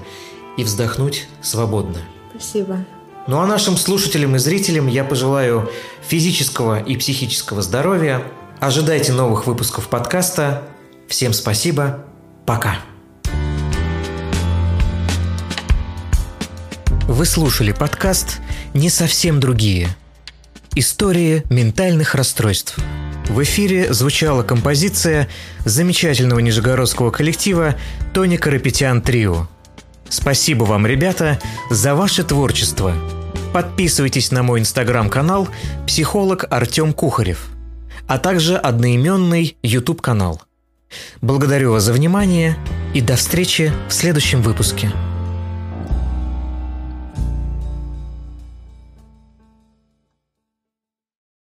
[0.57, 1.99] и вздохнуть свободно.
[2.37, 2.85] Спасибо.
[3.27, 5.71] Ну а нашим слушателям и зрителям я пожелаю
[6.07, 8.23] физического и психического здоровья.
[8.61, 10.63] Ожидайте новых выпусков подкаста.
[11.07, 12.05] Всем спасибо.
[12.47, 12.79] Пока.
[17.07, 18.41] Вы слушали подкаст
[18.73, 19.89] «Не совсем другие».
[20.75, 22.79] Истории ментальных расстройств.
[23.29, 25.29] В эфире звучала композиция
[25.65, 27.77] замечательного нижегородского коллектива
[28.15, 29.49] Тони Карапетян Трио.
[30.11, 31.39] Спасибо вам, ребята,
[31.71, 32.95] за ваше творчество–
[33.53, 35.49] Подписывайтесь на мой инстаграм-канал
[35.87, 37.51] «Психолог Артем Кухарев»,
[38.07, 40.41] а также одноименный YouTube-канал.
[41.21, 42.57] Благодарю вас за внимание
[42.95, 44.93] и до встречи в следующем выпуске.